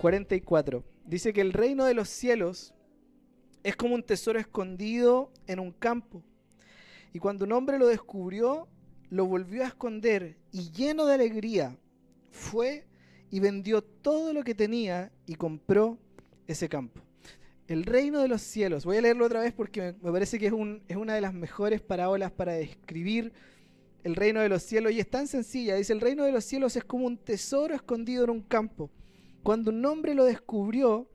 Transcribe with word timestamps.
44. 0.00 0.84
Dice 1.04 1.32
que 1.32 1.40
el 1.40 1.52
reino 1.52 1.84
de 1.84 1.94
los 1.94 2.08
cielos 2.08 2.74
es 3.62 3.76
como 3.76 3.94
un 3.94 4.02
tesoro 4.02 4.38
escondido 4.38 5.32
en 5.46 5.60
un 5.60 5.72
campo. 5.72 6.22
Y 7.12 7.18
cuando 7.18 7.44
un 7.44 7.52
hombre 7.52 7.78
lo 7.78 7.86
descubrió, 7.86 8.68
lo 9.10 9.26
volvió 9.26 9.62
a 9.62 9.66
esconder 9.66 10.38
y 10.52 10.70
lleno 10.70 11.04
de 11.06 11.14
alegría 11.14 11.76
fue 12.30 12.86
y 13.30 13.40
vendió 13.40 13.82
todo 13.82 14.32
lo 14.32 14.42
que 14.42 14.54
tenía 14.54 15.12
y 15.26 15.34
compró 15.34 15.98
ese 16.46 16.68
campo. 16.68 17.02
El 17.70 17.84
reino 17.84 18.18
de 18.18 18.26
los 18.26 18.42
cielos, 18.42 18.84
voy 18.84 18.96
a 18.96 19.00
leerlo 19.00 19.24
otra 19.24 19.42
vez 19.42 19.52
porque 19.52 19.94
me 20.02 20.10
parece 20.10 20.40
que 20.40 20.46
es, 20.46 20.52
un, 20.52 20.82
es 20.88 20.96
una 20.96 21.14
de 21.14 21.20
las 21.20 21.32
mejores 21.32 21.80
parábolas 21.80 22.32
para 22.32 22.54
describir 22.54 23.32
el 24.02 24.16
reino 24.16 24.40
de 24.40 24.48
los 24.48 24.64
cielos 24.64 24.90
y 24.90 24.98
es 24.98 25.08
tan 25.08 25.28
sencilla. 25.28 25.76
Dice, 25.76 25.92
el 25.92 26.00
reino 26.00 26.24
de 26.24 26.32
los 26.32 26.44
cielos 26.44 26.74
es 26.74 26.82
como 26.82 27.06
un 27.06 27.16
tesoro 27.16 27.72
escondido 27.72 28.24
en 28.24 28.30
un 28.30 28.42
campo. 28.42 28.90
Cuando 29.44 29.70
un 29.70 29.86
hombre 29.86 30.16
lo 30.16 30.24
descubrió, 30.24 31.08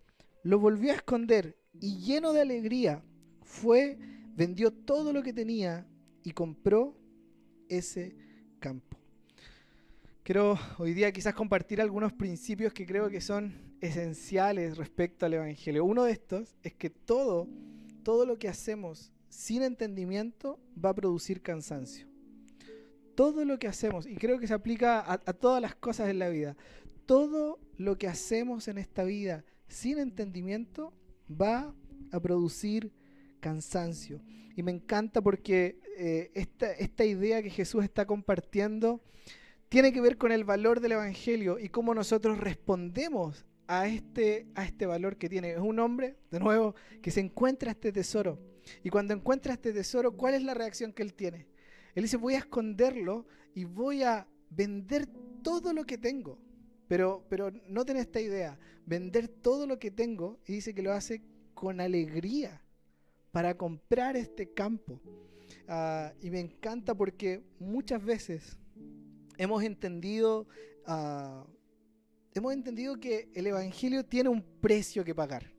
lo 0.44 0.58
volvió 0.58 0.94
a 0.94 0.96
esconder 0.96 1.58
y 1.74 1.98
lleno 1.98 2.32
de 2.32 2.40
alegría 2.40 3.04
fue, 3.42 3.98
vendió 4.34 4.72
todo 4.72 5.12
lo 5.12 5.24
que 5.24 5.34
tenía 5.34 5.86
y 6.24 6.32
compró 6.32 6.98
ese 7.68 8.16
campo. 8.60 8.98
Quiero 10.24 10.58
hoy 10.78 10.94
día 10.94 11.12
quizás 11.12 11.34
compartir 11.34 11.82
algunos 11.82 12.14
principios 12.14 12.72
que 12.72 12.86
creo 12.86 13.10
que 13.10 13.20
son 13.20 13.65
esenciales 13.82 14.78
respecto 14.78 15.26
al 15.26 15.34
Evangelio. 15.34 15.86
Uno 15.86 16.04
de 16.04 16.12
estos 16.12 16.56
es 16.64 16.74
que 16.74 16.90
todo, 16.90 17.48
todo 18.04 18.26
lo 18.26 18.38
que 18.38 18.48
hacemos 18.48 19.12
sin 19.30 19.64
entendimiento 19.64 20.60
va 20.84 20.90
a 20.90 20.96
producir 20.96 21.42
cansancio. 21.42 22.08
Todo 23.16 23.46
lo 23.46 23.60
que 23.60 23.68
hacemos, 23.68 24.08
y 24.08 24.16
creo 24.16 24.40
que 24.40 24.48
se 24.48 24.54
aplica 24.54 25.04
a, 25.12 25.18
todas 25.34 25.62
las 25.62 25.76
cosas 25.76 26.10
en 26.10 26.20
la 26.20 26.30
vida, 26.30 26.58
todo 27.06 27.60
lo 27.78 27.98
que 27.98 28.08
hacemos 28.08 28.68
en 28.68 28.78
esta 28.78 29.04
vida 29.04 29.46
sin 29.68 30.00
entendimiento 30.00 30.94
va 31.30 31.74
a 32.12 32.20
producir 32.20 32.92
cansancio. 33.40 34.22
Y 34.56 34.64
me 34.64 34.72
encanta 34.72 35.22
porque 35.22 35.80
eh, 35.98 36.32
esta, 36.34 37.06
idea 37.06 37.42
que 37.42 37.50
Jesús 37.50 37.84
está 37.84 38.06
compartiendo 38.06 39.02
tiene 39.70 39.92
que 39.92 40.02
ver 40.02 40.18
con 40.18 40.32
el 40.32 40.44
valor 40.44 40.80
del 40.80 40.94
Evangelio 40.94 41.60
y 41.60 41.70
cómo 41.70 41.94
nosotros 41.94 42.38
respondemos 42.38 43.46
a 43.68 43.88
este, 43.88 44.48
a 44.56 44.66
este 44.66 44.86
valor 44.86 45.18
que 45.18 45.30
tiene. 45.30 45.52
Es 45.52 45.60
un 45.60 45.80
hombre, 45.80 46.18
de 46.32 46.40
nuevo, 46.40 46.76
que 47.02 47.12
se 47.12 47.20
encuentra 47.20 47.72
este 47.72 47.92
tesoro. 47.92 48.40
Y 48.84 48.90
cuando 48.90 49.14
encuentra 49.14 49.54
este 49.54 49.74
tesoro, 49.74 50.16
¿cuál 50.16 50.34
es 50.34 50.44
la 50.44 50.54
reacción 50.54 50.94
que 50.94 51.04
él 51.04 51.14
tiene? 51.14 51.48
Él 51.94 52.04
dice, 52.04 52.18
voy 52.18 52.36
a 52.36 52.40
esconderlo 52.40 53.26
y 53.54 53.64
voy 53.64 54.04
a 54.04 54.28
vender 54.50 55.08
todo 55.44 55.74
lo 55.74 55.86
que 55.86 55.98
tengo. 55.98 56.40
Pero, 56.88 57.26
pero 57.30 57.52
noten 57.68 57.98
esta 57.98 58.22
idea, 58.22 58.60
vender 58.86 59.28
todo 59.28 59.66
lo 59.66 59.80
que 59.80 59.92
tengo, 59.92 60.40
y 60.46 60.54
dice 60.54 60.74
que 60.74 60.84
lo 60.84 60.92
hace 60.92 61.24
con 61.54 61.80
alegría 61.80 62.62
para 63.32 63.58
comprar 63.58 64.16
este 64.16 64.54
campo. 64.54 65.02
Ah, 65.68 66.14
y 66.22 66.30
me 66.30 66.40
encanta 66.40 66.94
porque 66.96 67.44
muchas 67.60 68.04
veces 68.04 68.58
hemos 69.38 69.64
entendido, 69.64 70.48
ah, 70.86 71.46
hemos 72.36 72.54
entendido 72.54 73.00
que 73.00 73.30
el 73.34 73.48
Evangelio 73.48 74.06
tiene 74.06 74.30
un 74.30 74.44
precio 74.60 75.06
que 75.06 75.16
pagar. 75.16 75.50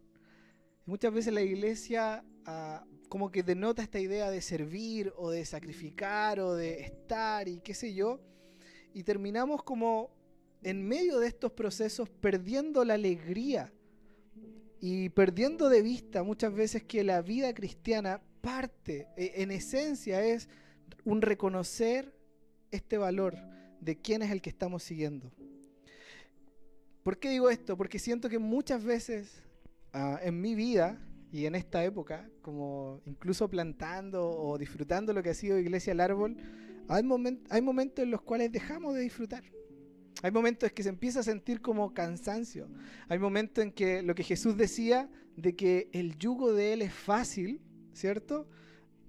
Muchas 0.84 1.12
veces 1.12 1.32
la 1.32 1.40
iglesia 1.40 2.22
ah, 2.44 2.84
como 3.08 3.30
que 3.30 3.42
denota 3.42 3.82
esta 3.82 3.98
idea 3.98 4.30
de 4.30 4.42
servir 4.42 5.12
o 5.16 5.30
de 5.30 5.44
sacrificar 5.46 6.38
o 6.38 6.54
de 6.54 6.82
estar 6.82 7.48
y 7.48 7.60
qué 7.60 7.72
sé 7.72 7.94
yo. 7.94 8.20
Y 8.92 9.04
terminamos 9.04 9.62
como 9.62 10.10
en 10.62 10.86
medio 10.86 11.18
de 11.18 11.28
estos 11.28 11.50
procesos 11.52 12.10
perdiendo 12.10 12.84
la 12.84 12.94
alegría 12.94 13.72
y 14.78 15.08
perdiendo 15.08 15.70
de 15.70 15.80
vista 15.80 16.22
muchas 16.22 16.52
veces 16.52 16.84
que 16.84 17.04
la 17.04 17.22
vida 17.22 17.54
cristiana 17.54 18.20
parte, 18.42 19.08
e, 19.16 19.42
en 19.42 19.50
esencia, 19.50 20.22
es 20.22 20.50
un 21.04 21.22
reconocer 21.22 22.14
este 22.70 22.98
valor 22.98 23.34
de 23.80 23.96
quién 23.96 24.20
es 24.20 24.30
el 24.30 24.42
que 24.42 24.50
estamos 24.50 24.82
siguiendo. 24.82 25.32
¿Por 27.06 27.20
qué 27.20 27.30
digo 27.30 27.50
esto? 27.50 27.76
Porque 27.76 28.00
siento 28.00 28.28
que 28.28 28.40
muchas 28.40 28.82
veces 28.82 29.40
ah, 29.92 30.18
en 30.24 30.40
mi 30.40 30.56
vida 30.56 31.00
y 31.30 31.46
en 31.46 31.54
esta 31.54 31.84
época, 31.84 32.28
como 32.42 33.00
incluso 33.06 33.48
plantando 33.48 34.28
o 34.28 34.58
disfrutando 34.58 35.12
lo 35.12 35.22
que 35.22 35.30
ha 35.30 35.34
sido 35.34 35.56
Iglesia 35.56 35.92
al 35.92 36.00
Árbol, 36.00 36.36
hay, 36.88 37.04
momentos 37.04 38.02
en 38.02 38.10
los 38.10 38.22
cuales 38.22 38.50
dejamos 38.50 38.96
de 38.96 39.02
disfrutar. 39.02 39.44
Hay 40.20 40.32
momentos 40.32 40.68
en 40.68 40.74
que 40.74 40.82
se 40.82 40.88
empieza 40.88 41.20
a 41.20 41.22
sentir 41.22 41.60
como 41.60 41.94
cansancio. 41.94 42.68
Hay 43.08 43.20
momentos 43.20 43.62
en 43.62 43.70
que 43.70 44.02
lo 44.02 44.16
que 44.16 44.24
Jesús 44.24 44.56
decía 44.56 45.08
de 45.36 45.54
que 45.54 45.88
el 45.92 46.18
yugo 46.18 46.54
de 46.54 46.72
Él 46.72 46.82
es 46.82 46.92
fácil, 46.92 47.60
¿cierto? 47.92 48.48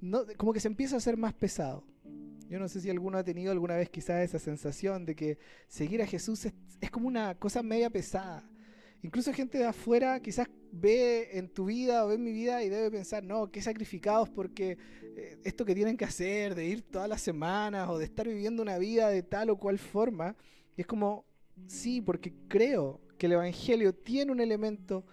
No, 0.01 0.21
como 0.37 0.53
que 0.53 0.59
se 0.59 0.67
empieza 0.67 0.93
a 0.93 0.99
hacer 0.99 1.17
más 1.17 1.33
pesado. 1.33 1.83
Yo 2.49 2.59
no 2.59 2.69
sé 2.69 2.79
si 2.79 2.89
alguno 2.89 3.17
ha 3.17 3.23
tenido 3.23 3.51
alguna 3.51 3.75
vez 3.75 3.89
quizás 3.89 4.23
esa 4.23 4.39
sensación 4.39 5.05
de 5.05 5.15
que 5.15 5.37
seguir 5.67 6.01
a 6.01 6.07
Jesús 6.07 6.45
es, 6.45 6.91
como 6.91 7.07
una 7.07 7.35
cosa 7.35 7.61
media 7.61 7.89
pesada. 7.89 8.49
Incluso 9.03 9.33
gente 9.33 9.57
de 9.57 9.65
afuera 9.65 10.19
quizás 10.21 10.47
ve 10.71 11.37
en 11.37 11.49
tu 11.49 11.65
vida 11.65 12.05
o 12.05 12.07
ve 12.07 12.15
en 12.15 12.23
mi 12.23 12.31
vida 12.31 12.63
y 12.63 12.69
debe 12.69 12.89
pensar, 12.89 13.23
no, 13.23 13.51
qué 13.51 13.61
sacrificados 13.61 14.29
porque 14.29 14.77
eh, 15.15 15.37
esto 15.43 15.65
que 15.65 15.75
tienen 15.75 15.97
que 15.97 16.05
hacer, 16.05 16.55
de 16.55 16.65
ir 16.65 16.83
todas 16.83 17.09
las 17.09 17.21
semanas 17.21 17.89
o 17.89 17.97
de 17.97 18.05
estar 18.05 18.27
viviendo 18.27 18.63
una 18.63 18.77
vida 18.77 19.09
de 19.09 19.23
tal 19.23 19.49
o 19.49 19.57
cual 19.57 19.77
forma, 19.77 20.35
es 20.77 20.85
como, 20.85 21.25
sí, 21.67 22.01
porque 22.01 22.33
creo 22.47 23.01
que 23.17 23.25
el 23.25 23.33
Evangelio 23.33 23.93
tiene 23.93 24.31
un 24.31 24.39
elemento 24.39 25.05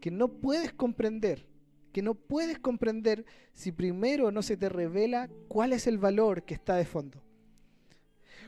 que 0.00 0.10
no 0.10 0.28
puedes 0.28 0.72
comprender, 0.72 1.46
que 1.92 2.02
no 2.02 2.14
puedes 2.14 2.58
comprender 2.58 3.24
si 3.52 3.70
primero 3.70 4.32
no 4.32 4.42
se 4.42 4.56
te 4.56 4.68
revela 4.68 5.28
cuál 5.48 5.72
es 5.72 5.86
el 5.86 5.98
valor 5.98 6.44
que 6.44 6.54
está 6.54 6.76
de 6.76 6.84
fondo. 6.84 7.22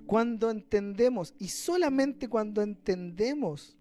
Cuando 0.06 0.50
entendemos, 0.50 1.34
y 1.38 1.49
solamente 1.49 2.28
cuando 2.28 2.62
entendemos 2.62 3.77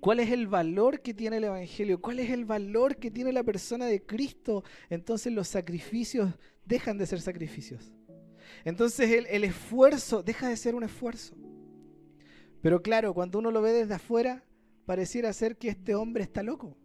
cuál 0.00 0.20
es 0.20 0.30
el 0.30 0.46
valor 0.46 1.00
que 1.00 1.14
tiene 1.14 1.38
el 1.38 1.44
Evangelio, 1.44 2.00
cuál 2.00 2.20
es 2.20 2.30
el 2.30 2.44
valor 2.44 2.96
que 2.96 3.10
tiene 3.10 3.32
la 3.32 3.42
persona 3.42 3.86
de 3.86 4.04
Cristo, 4.04 4.62
entonces 4.88 5.32
los 5.32 5.48
sacrificios 5.48 6.32
dejan 6.64 6.96
de 6.98 7.06
ser 7.06 7.20
sacrificios. 7.20 7.92
Entonces 8.64 9.10
el, 9.10 9.26
el 9.26 9.44
esfuerzo 9.44 10.22
deja 10.22 10.48
de 10.48 10.56
ser 10.56 10.74
un 10.74 10.84
esfuerzo. 10.84 11.34
Pero 12.62 12.82
claro, 12.82 13.14
cuando 13.14 13.38
uno 13.38 13.50
lo 13.50 13.62
ve 13.62 13.72
desde 13.72 13.94
afuera, 13.94 14.44
pareciera 14.86 15.32
ser 15.32 15.56
que 15.56 15.68
este 15.68 15.94
hombre 15.94 16.22
está 16.22 16.42
loco. 16.42 16.76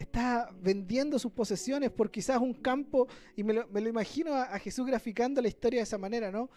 Está 0.00 0.48
vendiendo 0.62 1.18
sus 1.18 1.30
posesiones 1.30 1.90
por 1.90 2.10
quizás 2.10 2.40
un 2.40 2.54
campo, 2.54 3.06
y 3.36 3.44
me 3.44 3.52
lo, 3.52 3.88
imagino 3.88 4.34
a, 4.34 4.58
Jesús 4.58 4.86
graficando 4.86 5.42
la 5.42 5.48
historia 5.48 5.80
de 5.80 5.84
esa 5.84 5.98
manera, 5.98 6.30
¿no? 6.30 6.48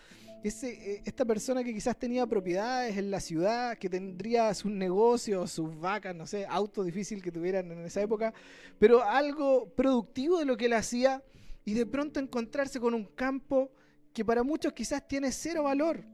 Ese, 0.46 0.94
eh, 0.94 1.02
esta 1.04 1.26
persona 1.26 1.62
que 1.62 1.74
quizás 1.74 2.00
tenía 2.00 2.26
propiedades 2.26 2.98
en 2.98 3.12
la 3.12 3.20
ciudad, 3.20 3.78
que 3.78 3.90
tendría 3.90 4.54
sus 4.54 4.72
negocios, 4.72 5.52
sus 5.52 5.78
vacas, 5.78 6.16
no 6.16 6.26
sé, 6.26 6.46
autos 6.46 6.86
difícil 6.86 7.22
que 7.22 7.34
tuvieran 7.34 7.70
en 7.70 7.80
esa 7.80 8.02
época, 8.02 8.34
pero 8.80 9.04
algo 9.04 9.68
productivo 9.76 10.40
de 10.40 10.46
lo 10.46 10.56
que 10.56 10.68
él 10.68 10.74
hacía, 10.74 11.22
y 11.66 11.74
de 11.74 11.86
pronto 11.86 12.22
encontrarse 12.22 12.80
con 12.80 12.94
un 12.94 13.04
campo 13.04 13.72
que 14.14 14.24
para 14.24 14.42
muchos 14.42 14.72
quizás 14.72 15.06
tiene 15.06 15.34
cero 15.34 15.64
valor. 15.64 16.06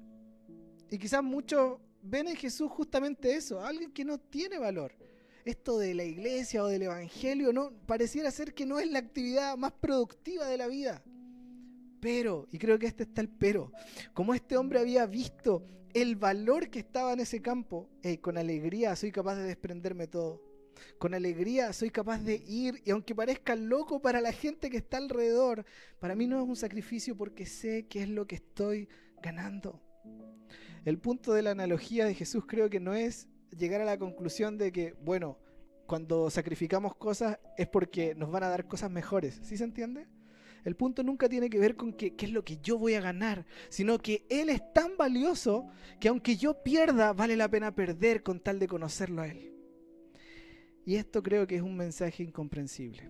Y 0.89 0.97
quizás 0.97 1.21
muchos 1.21 1.77
ven 2.01 2.27
en 2.27 2.35
Jesús 2.35 2.71
justamente 2.71 3.35
eso, 3.35 3.61
alguien 3.61 3.91
que 3.91 4.03
no 4.03 4.17
tiene 4.17 4.57
valor. 4.57 4.95
Esto 5.49 5.79
de 5.79 5.95
la 5.95 6.03
iglesia 6.03 6.63
o 6.63 6.67
del 6.67 6.83
evangelio 6.83 7.51
no 7.51 7.71
pareciera 7.87 8.29
ser 8.29 8.53
que 8.53 8.67
no 8.67 8.77
es 8.77 8.87
la 8.91 8.99
actividad 8.99 9.57
más 9.57 9.71
productiva 9.71 10.45
de 10.45 10.57
la 10.57 10.67
vida. 10.67 11.03
Pero, 11.99 12.47
y 12.51 12.59
creo 12.59 12.77
que 12.77 12.85
este 12.85 13.01
está 13.01 13.21
el 13.21 13.29
pero, 13.29 13.71
como 14.13 14.35
este 14.35 14.57
hombre 14.57 14.77
había 14.77 15.07
visto 15.07 15.65
el 15.95 16.17
valor 16.17 16.69
que 16.69 16.77
estaba 16.77 17.13
en 17.13 17.21
ese 17.21 17.41
campo, 17.41 17.89
con 18.21 18.37
alegría 18.37 18.95
soy 18.95 19.11
capaz 19.11 19.37
de 19.37 19.45
desprenderme 19.45 20.05
todo. 20.05 20.39
Con 20.99 21.15
alegría 21.15 21.73
soy 21.73 21.89
capaz 21.89 22.19
de 22.19 22.35
ir, 22.35 22.83
y 22.85 22.91
aunque 22.91 23.15
parezca 23.15 23.55
loco 23.55 24.03
para 24.03 24.21
la 24.21 24.31
gente 24.31 24.69
que 24.69 24.77
está 24.77 24.97
alrededor, 24.97 25.65
para 25.99 26.13
mí 26.13 26.27
no 26.27 26.39
es 26.43 26.47
un 26.47 26.57
sacrificio 26.57 27.17
porque 27.17 27.47
sé 27.47 27.87
qué 27.87 28.03
es 28.03 28.09
lo 28.09 28.27
que 28.27 28.35
estoy 28.35 28.87
ganando. 29.19 29.81
El 30.85 30.99
punto 30.99 31.33
de 31.33 31.41
la 31.41 31.51
analogía 31.51 32.05
de 32.05 32.13
Jesús 32.13 32.45
creo 32.45 32.69
que 32.69 32.79
no 32.79 32.93
es 32.93 33.27
llegar 33.57 33.81
a 33.81 33.85
la 33.85 33.97
conclusión 33.97 34.57
de 34.57 34.71
que, 34.71 34.93
bueno, 35.01 35.37
cuando 35.85 36.29
sacrificamos 36.29 36.95
cosas 36.95 37.39
es 37.57 37.67
porque 37.67 38.13
nos 38.15 38.31
van 38.31 38.43
a 38.43 38.49
dar 38.49 38.67
cosas 38.67 38.91
mejores. 38.91 39.39
¿Sí 39.43 39.57
se 39.57 39.63
entiende? 39.63 40.07
El 40.63 40.75
punto 40.75 41.03
nunca 41.03 41.29
tiene 41.29 41.49
que 41.49 41.59
ver 41.59 41.75
con 41.75 41.93
qué 41.93 42.13
es 42.17 42.31
lo 42.31 42.43
que 42.43 42.57
yo 42.57 42.77
voy 42.77 42.93
a 42.93 43.01
ganar, 43.01 43.45
sino 43.69 43.97
que 43.97 44.25
Él 44.29 44.49
es 44.49 44.61
tan 44.73 44.97
valioso 44.97 45.67
que 45.99 46.09
aunque 46.09 46.35
yo 46.35 46.61
pierda, 46.63 47.13
vale 47.13 47.35
la 47.35 47.49
pena 47.49 47.73
perder 47.73 48.23
con 48.23 48.39
tal 48.39 48.59
de 48.59 48.67
conocerlo 48.67 49.21
a 49.21 49.27
Él. 49.27 49.53
Y 50.85 50.95
esto 50.95 51.23
creo 51.23 51.47
que 51.47 51.55
es 51.55 51.61
un 51.61 51.77
mensaje 51.77 52.23
incomprensible. 52.23 53.09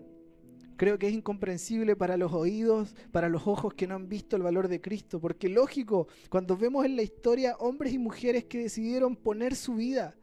Creo 0.76 0.98
que 0.98 1.08
es 1.08 1.12
incomprensible 1.12 1.96
para 1.96 2.16
los 2.16 2.32
oídos, 2.32 2.94
para 3.12 3.28
los 3.28 3.46
ojos 3.46 3.74
que 3.74 3.86
no 3.86 3.94
han 3.94 4.08
visto 4.08 4.36
el 4.36 4.42
valor 4.42 4.68
de 4.68 4.80
Cristo, 4.80 5.20
porque 5.20 5.48
lógico, 5.48 6.08
cuando 6.30 6.56
vemos 6.56 6.86
en 6.86 6.96
la 6.96 7.02
historia 7.02 7.56
hombres 7.58 7.92
y 7.92 7.98
mujeres 7.98 8.44
que 8.44 8.58
decidieron 8.58 9.16
poner 9.16 9.54
su 9.54 9.74
vida, 9.74 10.16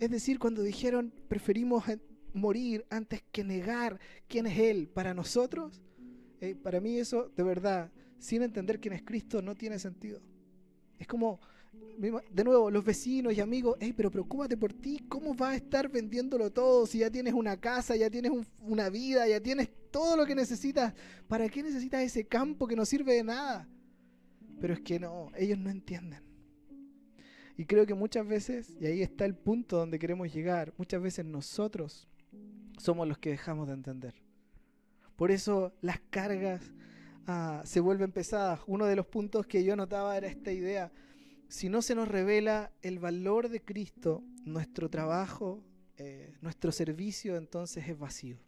es 0.00 0.10
decir, 0.10 0.38
cuando 0.38 0.62
dijeron 0.62 1.12
preferimos 1.28 1.84
morir 2.32 2.86
antes 2.90 3.22
que 3.32 3.44
negar 3.44 3.98
quién 4.28 4.46
es 4.46 4.58
Él 4.58 4.88
para 4.88 5.14
nosotros, 5.14 5.82
eh, 6.40 6.54
para 6.54 6.80
mí 6.80 6.98
eso 6.98 7.30
de 7.36 7.42
verdad, 7.42 7.90
sin 8.18 8.42
entender 8.42 8.80
quién 8.80 8.94
es 8.94 9.02
Cristo, 9.02 9.42
no 9.42 9.54
tiene 9.54 9.78
sentido. 9.78 10.20
Es 10.98 11.06
como, 11.06 11.40
de 11.98 12.44
nuevo, 12.44 12.70
los 12.70 12.84
vecinos 12.84 13.32
y 13.34 13.40
amigos, 13.40 13.76
hey, 13.80 13.92
pero 13.96 14.10
preocúpate 14.10 14.56
por 14.56 14.72
ti, 14.72 15.04
¿cómo 15.08 15.34
vas 15.34 15.52
a 15.52 15.56
estar 15.56 15.88
vendiéndolo 15.88 16.50
todo 16.50 16.86
si 16.86 16.98
ya 16.98 17.10
tienes 17.10 17.34
una 17.34 17.56
casa, 17.56 17.96
ya 17.96 18.10
tienes 18.10 18.32
una 18.60 18.88
vida, 18.88 19.26
ya 19.28 19.40
tienes 19.40 19.68
todo 19.90 20.16
lo 20.16 20.26
que 20.26 20.34
necesitas? 20.34 20.94
¿Para 21.26 21.48
qué 21.48 21.62
necesitas 21.62 22.02
ese 22.02 22.24
campo 22.26 22.66
que 22.66 22.76
no 22.76 22.84
sirve 22.84 23.14
de 23.14 23.24
nada? 23.24 23.68
Pero 24.60 24.74
es 24.74 24.80
que 24.80 24.98
no, 24.98 25.30
ellos 25.36 25.58
no 25.58 25.70
entienden. 25.70 26.27
Y 27.58 27.66
creo 27.66 27.86
que 27.86 27.94
muchas 27.94 28.24
veces, 28.24 28.76
y 28.80 28.86
ahí 28.86 29.02
está 29.02 29.24
el 29.24 29.34
punto 29.34 29.78
donde 29.78 29.98
queremos 29.98 30.32
llegar, 30.32 30.72
muchas 30.78 31.02
veces 31.02 31.24
nosotros 31.24 32.08
somos 32.78 33.08
los 33.08 33.18
que 33.18 33.30
dejamos 33.30 33.66
de 33.66 33.74
entender. 33.74 34.14
Por 35.16 35.32
eso 35.32 35.74
las 35.80 35.98
cargas 36.08 36.62
ah, 37.26 37.60
se 37.64 37.80
vuelven 37.80 38.12
pesadas. 38.12 38.60
Uno 38.68 38.86
de 38.86 38.94
los 38.94 39.06
puntos 39.06 39.44
que 39.48 39.64
yo 39.64 39.74
notaba 39.74 40.16
era 40.16 40.28
esta 40.28 40.52
idea. 40.52 40.92
Si 41.48 41.68
no 41.68 41.82
se 41.82 41.96
nos 41.96 42.06
revela 42.06 42.70
el 42.80 43.00
valor 43.00 43.48
de 43.48 43.60
Cristo, 43.60 44.22
nuestro 44.44 44.88
trabajo, 44.88 45.64
eh, 45.96 46.36
nuestro 46.40 46.70
servicio 46.70 47.36
entonces 47.36 47.88
es 47.88 47.98
vacío. 47.98 48.38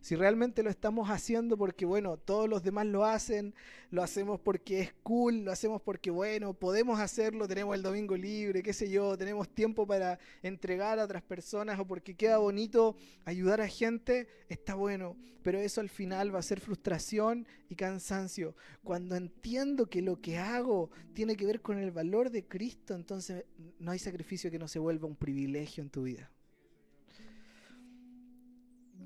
Si 0.00 0.16
realmente 0.16 0.62
lo 0.62 0.70
estamos 0.70 1.10
haciendo 1.10 1.58
porque, 1.58 1.84
bueno, 1.84 2.16
todos 2.16 2.48
los 2.48 2.62
demás 2.62 2.86
lo 2.86 3.04
hacen, 3.04 3.54
lo 3.90 4.02
hacemos 4.02 4.40
porque 4.40 4.80
es 4.80 4.94
cool, 5.02 5.44
lo 5.44 5.52
hacemos 5.52 5.82
porque, 5.82 6.10
bueno, 6.10 6.54
podemos 6.54 6.98
hacerlo, 7.00 7.46
tenemos 7.46 7.74
el 7.74 7.82
domingo 7.82 8.16
libre, 8.16 8.62
qué 8.62 8.72
sé 8.72 8.90
yo, 8.90 9.18
tenemos 9.18 9.48
tiempo 9.50 9.86
para 9.86 10.18
entregar 10.42 10.98
a 10.98 11.04
otras 11.04 11.22
personas 11.22 11.78
o 11.78 11.86
porque 11.86 12.16
queda 12.16 12.38
bonito 12.38 12.96
ayudar 13.26 13.60
a 13.60 13.68
gente, 13.68 14.26
está 14.48 14.74
bueno. 14.74 15.16
Pero 15.42 15.58
eso 15.58 15.80
al 15.80 15.88
final 15.88 16.34
va 16.34 16.38
a 16.38 16.42
ser 16.42 16.60
frustración 16.60 17.46
y 17.68 17.74
cansancio. 17.74 18.54
Cuando 18.82 19.16
entiendo 19.16 19.88
que 19.88 20.02
lo 20.02 20.20
que 20.20 20.38
hago 20.38 20.90
tiene 21.14 21.36
que 21.36 21.46
ver 21.46 21.62
con 21.62 21.78
el 21.78 21.90
valor 21.90 22.30
de 22.30 22.46
Cristo, 22.46 22.94
entonces 22.94 23.44
no 23.78 23.90
hay 23.90 23.98
sacrificio 23.98 24.50
que 24.50 24.58
no 24.58 24.68
se 24.68 24.78
vuelva 24.78 25.06
un 25.06 25.16
privilegio 25.16 25.82
en 25.82 25.90
tu 25.90 26.02
vida. 26.02 26.30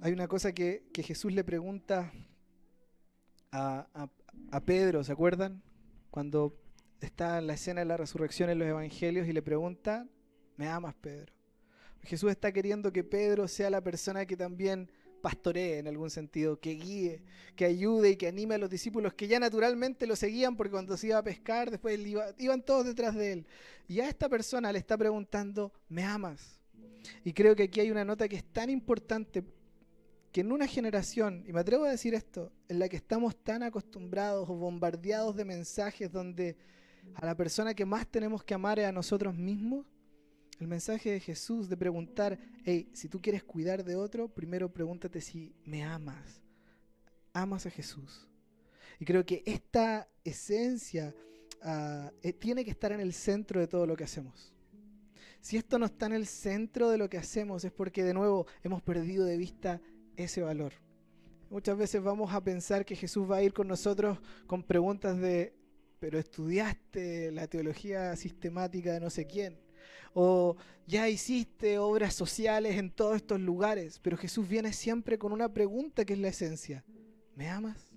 Hay 0.01 0.13
una 0.13 0.29
cosa 0.29 0.53
que, 0.53 0.85
Jesús 0.95 1.33
le 1.33 1.45
pregunta 1.45 2.13
a, 3.51 4.09
Pedro, 4.65 5.05
¿se 5.05 5.13
acuerdan? 5.13 5.63
Cuando 6.11 6.57
está 7.01 7.39
en 7.39 7.47
la 7.47 7.55
escena 7.55 7.81
de 7.81 7.87
la 7.87 7.97
resurrección 7.97 8.51
en 8.51 8.59
los 8.59 8.69
evangelios 8.69 9.27
y 9.27 9.33
le 9.33 9.43
pregunta, 9.43 10.07
¿me 10.57 10.69
amas, 10.69 10.95
Pedro? 10.95 11.33
Jesús 12.03 12.31
está 12.31 12.53
queriendo 12.53 12.93
que 12.93 13.03
Pedro 13.03 13.49
sea 13.49 13.71
la 13.71 13.81
persona 13.81 14.27
que 14.27 14.37
también 14.37 14.91
pastoree 15.23 15.79
en 15.79 15.89
algún 15.89 16.11
sentido, 16.11 16.61
que 16.61 16.73
guíe, 16.73 17.23
que 17.57 17.65
ayude 17.65 18.11
y 18.11 18.17
que 18.17 18.29
anime 18.29 18.57
a 18.57 18.59
los 18.59 18.69
discípulos 18.69 19.15
que 19.15 19.27
ya 19.27 19.41
naturalmente 19.41 20.07
lo 20.07 20.17
seguían 20.17 20.55
porque 20.55 20.73
cuando 20.73 20.99
se 20.99 21.07
iba 21.07 21.19
a 21.19 21.23
pescar, 21.23 21.71
después 21.71 21.99
iban 22.37 22.63
todos 22.63 22.85
detrás 22.85 23.15
de 23.15 23.33
él. 23.33 23.47
Y 23.89 24.01
a 24.01 24.09
esta 24.09 24.29
persona 24.29 24.71
le 24.71 24.79
está 24.79 24.99
preguntando, 24.99 25.73
¿me 25.89 26.05
amas? 26.05 26.61
Y 27.25 27.33
creo 27.33 27.57
que 27.57 27.65
aquí 27.65 27.81
hay 27.81 27.91
una 27.91 28.05
nota 28.05 28.29
que 28.29 28.37
es 28.37 28.45
tan 28.45 28.69
importante 28.69 29.43
que 30.35 30.41
en 30.41 30.51
una 30.51 30.67
generación, 30.67 31.45
y 31.47 31.53
me 31.53 31.61
atrevo 31.61 31.85
a 31.85 31.91
decir 31.91 32.13
esto, 32.13 32.51
en 32.67 32.81
la 32.81 32.89
que 32.89 32.97
estamos 32.97 33.37
tan 33.37 33.63
acostumbrados 33.63 34.51
o 34.51 34.57
bombardeados 34.57 35.37
de 35.37 35.45
mensajes 35.45 36.11
donde 36.11 36.57
a 37.15 37.25
la 37.25 37.37
persona 37.37 37.73
que 37.73 37.85
más 37.85 38.09
tenemos 38.09 38.43
que 38.43 38.53
amar 38.53 38.81
es 38.81 38.87
a 38.87 38.91
nosotros 38.91 39.37
mismos, 39.37 39.87
el 40.59 40.67
mensaje 40.67 41.13
de 41.13 41.21
Jesús 41.21 41.69
de 41.69 41.77
preguntar, 41.77 42.37
hey, 42.65 42.91
si 42.95 43.09
tú 43.09 43.23
quieres 43.23 43.45
cuidar 43.45 43.85
de 43.85 43.95
otro, 43.95 44.27
primero 44.27 44.73
pregúntate 44.73 45.21
si 45.21 45.55
me 45.65 45.85
amas. 45.85 46.43
Amas 47.33 47.67
a 47.67 47.71
Jesús. 47.71 48.27
Y 48.99 49.05
creo 49.05 49.25
que 49.25 49.45
esta 49.47 50.09
esencia 50.25 51.15
eh, 52.25 52.33
tiene 52.33 52.65
que 52.65 52.73
estar 52.73 52.91
en 52.91 52.99
el 52.99 53.13
centro 53.13 53.61
de 53.61 53.69
todo 53.69 53.87
lo 53.87 53.95
que 53.97 54.03
hacemos. 54.03 54.53
Si 55.41 55.57
esto 55.57 55.79
no 55.79 55.87
está 55.87 56.07
en 56.07 56.15
el 56.15 56.27
centro 56.27 56.91
de 56.91 56.99
lo 56.99 57.09
que 57.09 57.19
hacemos 57.19 57.65
es 57.65 57.71
porque 57.71 58.03
de 58.03 58.15
nuevo 58.15 58.49
hemos 58.65 58.83
perdido 58.83 59.27
de 59.27 59.37
vista 59.37 59.81
ese 60.17 60.43
valor. 60.43 60.73
Muchas 61.51 61.77
veces 61.77 62.03
vamos 62.03 62.33
a 62.33 62.43
pensar 62.43 62.85
que 62.85 62.97
Jesús 62.97 63.31
va 63.31 63.37
a 63.37 63.43
ir 63.43 63.53
con 63.53 63.69
nosotros 63.69 64.19
con 64.47 64.63
preguntas 64.63 65.19
de, 65.19 65.55
pero 66.01 66.19
estudiaste 66.19 67.31
la 67.33 67.47
teología 67.47 68.17
sistemática 68.17 68.93
de 68.93 69.01
no 69.01 69.11
sé 69.11 69.27
quién, 69.27 69.59
o 70.15 70.57
ya 70.87 71.09
hiciste 71.09 71.79
obras 71.79 72.15
sociales 72.15 72.77
en 72.77 72.91
todos 72.91 73.17
estos 73.17 73.41
lugares, 73.41 73.99
pero 74.01 74.17
Jesús 74.17 74.49
viene 74.49 74.73
siempre 74.73 75.19
con 75.19 75.33
una 75.33 75.53
pregunta 75.53 76.05
que 76.05 76.15
es 76.15 76.19
la 76.19 76.29
esencia. 76.29 76.85
¿Me 77.37 77.49
amas? 77.49 77.95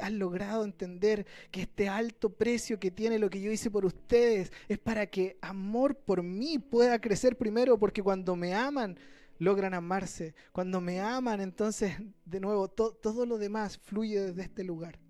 ¿Has 0.00 0.12
logrado 0.12 0.64
entender 0.64 1.26
que 1.50 1.62
este 1.62 1.88
alto 1.88 2.30
precio 2.30 2.78
que 2.78 2.90
tiene 2.90 3.18
lo 3.18 3.30
que 3.30 3.40
yo 3.40 3.50
hice 3.50 3.70
por 3.70 3.86
ustedes 3.86 4.52
es 4.68 4.78
para 4.78 5.06
que 5.06 5.38
amor 5.40 5.96
por 5.96 6.22
mí 6.22 6.58
pueda 6.58 7.00
crecer 7.00 7.36
primero? 7.36 7.78
Porque 7.78 8.02
cuando 8.02 8.36
me 8.36 8.54
aman, 8.54 8.98
logran 9.40 9.74
amarse. 9.74 10.34
Cuando 10.52 10.80
me 10.80 11.00
aman, 11.00 11.40
entonces, 11.40 11.96
de 12.24 12.38
nuevo, 12.38 12.68
todo 12.68 13.26
lo 13.26 13.38
demás 13.38 13.78
fluye 13.78 14.20
desde 14.20 14.42
este 14.42 14.62
lugar. 14.62 15.00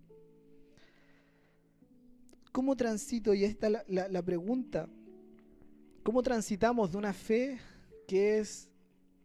¿Cómo 2.52 2.76
transito? 2.76 3.34
Y 3.34 3.44
esta 3.44 3.66
es 3.66 3.76
la, 3.88 4.22
pregunta. 4.22 4.88
¿Cómo 6.02 6.22
transitamos 6.22 6.92
de 6.92 6.98
una 6.98 7.12
fe 7.12 7.58
que 8.08 8.38
es, 8.38 8.70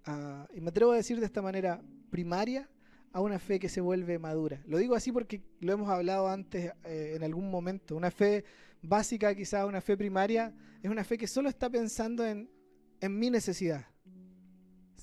ah, 0.06 0.48
y 0.54 0.60
me 0.60 0.70
atrevo 0.70 0.92
a 0.92 0.98
decir 0.98 1.20
de 1.20 1.26
esta 1.26 1.42
manera, 1.42 1.82
primaria, 2.10 2.70
a 3.14 3.22
una 3.22 3.40
fe 3.40 3.60
que 3.60 3.70
se 3.70 3.82
vuelve 3.82 4.20
madura? 4.20 4.62
Lo 4.66 4.80
digo 4.80 4.96
así 4.96 5.12
porque 5.12 5.42
lo 5.60 5.72
hemos 5.72 5.90
hablado 5.90 6.28
antes 6.28 6.74
eh, 6.84 7.14
en 7.16 7.24
algún 7.24 7.50
momento. 7.52 7.96
Una 7.96 8.10
fe 8.12 8.44
básica, 8.82 9.34
quizás 9.36 9.66
una 9.66 9.82
fe 9.82 9.96
primaria, 9.96 10.54
es 10.82 10.90
una 10.90 11.04
fe 11.04 11.18
que 11.18 11.28
solo 11.28 11.48
está 11.48 11.70
pensando 11.70 12.26
en, 12.26 12.50
en 13.02 13.20
mi 13.20 13.30
necesidad. 13.30 13.86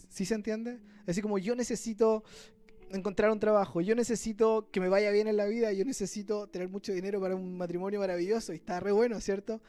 ¿Sí 0.09 0.25
se 0.25 0.35
entiende? 0.35 0.81
Así 1.07 1.23
como 1.23 1.39
yo 1.39 1.55
necesito 1.55 2.25
encontrar 2.93 3.31
un 3.31 3.41
trabajo, 3.41 3.81
yo 3.81 3.95
necesito 3.95 4.69
que 4.71 4.81
me 4.81 4.89
vaya 4.89 5.11
bien 5.11 5.27
en 5.27 5.37
la 5.37 5.47
vida, 5.47 5.73
yo 5.73 5.85
necesito 5.85 6.47
tener 6.49 6.69
mucho 6.69 6.93
dinero 6.93 7.21
para 7.21 7.35
un 7.35 7.57
matrimonio 7.57 8.01
maravilloso 8.01 8.53
y 8.53 8.57
está 8.57 8.81
re 8.81 8.93
bueno, 8.93 9.21
¿cierto? 9.21 9.61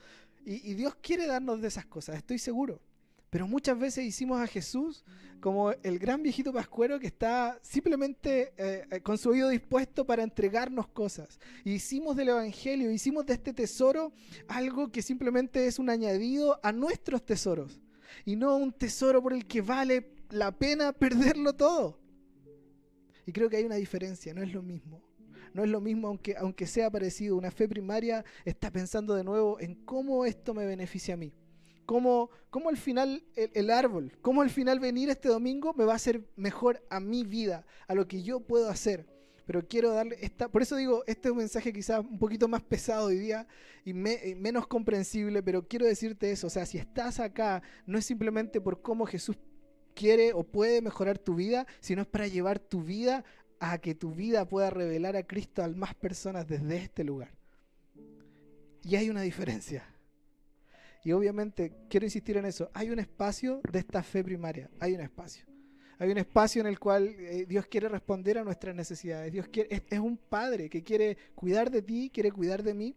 Y, 0.45 0.73
Dios 0.73 0.95
quiere 1.01 1.25
darnos 1.25 1.61
de 1.61 1.69
esas 1.69 1.85
cosas, 1.85 2.17
estoy 2.17 2.37
seguro. 2.37 2.81
Pero 3.29 3.47
muchas 3.47 3.79
veces 3.79 4.05
hicimos 4.05 4.39
a 4.39 4.45
Jesús 4.45 5.03
como 5.39 5.71
el 5.71 5.97
gran 5.97 6.21
viejito 6.21 6.53
pascuero 6.53 6.99
que 6.99 7.07
está 7.07 7.57
simplemente 7.63 8.53
eh, 8.57 9.01
con 9.01 9.17
su 9.17 9.29
oído 9.29 9.49
dispuesto 9.49 10.05
para 10.05 10.21
entregarnos 10.21 10.87
cosas. 10.89 11.39
Y 11.63 11.71
hicimos 11.71 12.15
del 12.15 12.29
Evangelio, 12.29 12.91
hicimos 12.91 13.25
de 13.25 13.33
este 13.33 13.51
tesoro 13.51 14.13
algo 14.47 14.91
que 14.91 15.01
simplemente 15.01 15.65
es 15.65 15.79
un 15.79 15.89
añadido 15.89 16.59
a 16.61 16.71
nuestros 16.71 17.25
tesoros. 17.25 17.81
Y 18.23 18.35
no 18.35 18.55
un 18.55 18.71
tesoro 18.71 19.23
por 19.23 19.33
el 19.33 19.47
que 19.47 19.61
vale 19.61 20.12
la 20.29 20.51
pena 20.51 20.93
perderlo 20.93 21.53
todo. 21.53 21.99
Y 23.25 23.31
creo 23.31 23.49
que 23.49 23.57
hay 23.57 23.63
una 23.63 23.75
diferencia, 23.75 24.33
no 24.33 24.41
es 24.41 24.53
lo 24.53 24.61
mismo. 24.61 25.01
No 25.53 25.63
es 25.63 25.69
lo 25.69 25.81
mismo 25.81 26.07
aunque, 26.07 26.35
aunque 26.35 26.65
sea 26.65 26.89
parecido. 26.89 27.37
Una 27.37 27.51
fe 27.51 27.67
primaria 27.67 28.25
está 28.43 28.71
pensando 28.71 29.13
de 29.13 29.23
nuevo 29.23 29.59
en 29.59 29.75
cómo 29.85 30.25
esto 30.25 30.53
me 30.53 30.65
beneficia 30.65 31.13
a 31.13 31.17
mí. 31.17 31.33
Cómo, 31.85 32.29
cómo 32.49 32.69
al 32.69 32.77
final 32.77 33.23
el, 33.35 33.69
árbol, 33.69 34.17
cómo 34.21 34.41
al 34.41 34.49
final 34.49 34.79
venir 34.79 35.09
este 35.09 35.27
domingo 35.27 35.73
me 35.73 35.83
va 35.83 35.93
a 35.93 35.97
hacer 35.97 36.25
mejor 36.37 36.81
a 36.89 37.01
mi 37.01 37.25
vida, 37.25 37.65
a 37.87 37.93
lo 37.93 38.07
que 38.07 38.23
yo 38.23 38.39
puedo 38.39 38.69
hacer. 38.69 39.05
Pero 39.45 39.67
quiero 39.67 39.91
darle 39.91 40.17
esta, 40.21 40.47
por 40.47 40.61
eso 40.61 40.77
digo, 40.77 41.03
este 41.05 41.27
es 41.27 41.33
un 41.33 41.39
mensaje 41.39 41.73
quizás 41.73 41.99
un 41.99 42.17
poquito 42.17 42.47
más 42.47 42.63
pesado 42.63 43.07
hoy 43.07 43.17
día 43.17 43.45
y 43.83 43.93
menos 43.93 44.65
comprensible, 44.65 45.43
pero 45.43 45.67
quiero 45.67 45.85
decirte 45.85 46.31
eso, 46.31 46.47
o 46.47 46.49
sea, 46.49 46.65
si 46.65 46.77
estás 46.77 47.19
acá, 47.19 47.61
no 47.85 47.97
es 47.97 48.05
simplemente 48.05 48.61
por 48.61 48.81
cómo 48.81 49.05
Jesús 49.05 49.37
quiere 49.93 50.33
o 50.33 50.43
puede 50.43 50.81
mejorar 50.81 51.17
tu 51.17 51.35
vida, 51.35 51.65
sino 51.79 52.01
es 52.01 52.07
para 52.07 52.27
llevar 52.27 52.59
tu 52.59 52.83
vida 52.83 53.23
a 53.59 53.77
que 53.77 53.95
tu 53.95 54.11
vida 54.11 54.47
pueda 54.47 54.69
revelar 54.69 55.15
a 55.15 55.23
Cristo 55.23 55.63
a 55.63 55.67
más 55.69 55.95
personas 55.95 56.47
desde 56.47 56.77
este 56.77 57.03
lugar. 57.03 57.31
Y 58.83 58.95
hay 58.95 59.09
una 59.09 59.21
diferencia. 59.21 59.87
Y 61.03 61.11
obviamente, 61.11 61.73
quiero 61.89 62.05
insistir 62.05 62.37
en 62.37 62.45
eso, 62.45 62.69
hay 62.73 62.89
un 62.89 62.99
espacio 62.99 63.61
de 63.71 63.79
esta 63.79 64.03
fe 64.03 64.23
primaria, 64.23 64.69
hay 64.79 64.93
un 64.93 65.01
espacio. 65.01 65.45
Hay 65.99 66.09
un 66.11 66.17
espacio 66.17 66.59
en 66.61 66.67
el 66.67 66.79
cual 66.79 67.07
eh, 67.07 67.45
Dios 67.47 67.67
quiere 67.67 67.87
responder 67.87 68.37
a 68.37 68.43
nuestras 68.43 68.75
necesidades. 68.75 69.31
Dios 69.31 69.47
quiere, 69.47 69.83
es 69.89 69.99
un 69.99 70.17
padre 70.17 70.69
que 70.69 70.83
quiere 70.83 71.17
cuidar 71.35 71.69
de 71.71 71.81
ti, 71.81 72.09
quiere 72.13 72.31
cuidar 72.31 72.63
de 72.63 72.73
mí, 72.73 72.95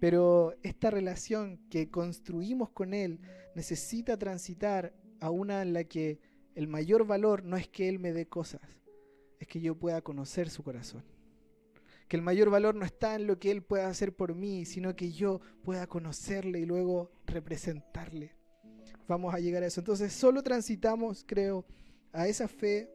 pero 0.00 0.56
esta 0.62 0.90
relación 0.90 1.60
que 1.70 1.90
construimos 1.90 2.70
con 2.70 2.94
Él 2.94 3.20
necesita 3.54 4.16
transitar 4.16 4.92
a 5.20 5.30
una 5.30 5.62
en 5.62 5.72
la 5.72 5.84
que 5.84 6.20
el 6.54 6.68
mayor 6.68 7.06
valor 7.06 7.44
no 7.44 7.56
es 7.56 7.68
que 7.68 7.88
Él 7.88 7.98
me 7.98 8.12
dé 8.12 8.26
cosas, 8.26 8.60
es 9.38 9.48
que 9.48 9.60
yo 9.60 9.74
pueda 9.74 10.02
conocer 10.02 10.50
su 10.50 10.62
corazón. 10.62 11.04
Que 12.08 12.16
el 12.16 12.22
mayor 12.22 12.50
valor 12.50 12.74
no 12.74 12.84
está 12.84 13.14
en 13.14 13.26
lo 13.26 13.38
que 13.38 13.50
Él 13.50 13.62
pueda 13.62 13.88
hacer 13.88 14.14
por 14.14 14.34
mí, 14.34 14.64
sino 14.66 14.94
que 14.94 15.10
yo 15.10 15.40
pueda 15.62 15.86
conocerle 15.86 16.60
y 16.60 16.66
luego 16.66 17.10
representarle. 17.26 18.36
Vamos 19.08 19.34
a 19.34 19.38
llegar 19.38 19.62
a 19.62 19.66
eso. 19.66 19.80
Entonces 19.80 20.12
solo 20.12 20.42
transitamos, 20.42 21.24
creo, 21.26 21.64
a 22.12 22.28
esa 22.28 22.48
fe 22.48 22.90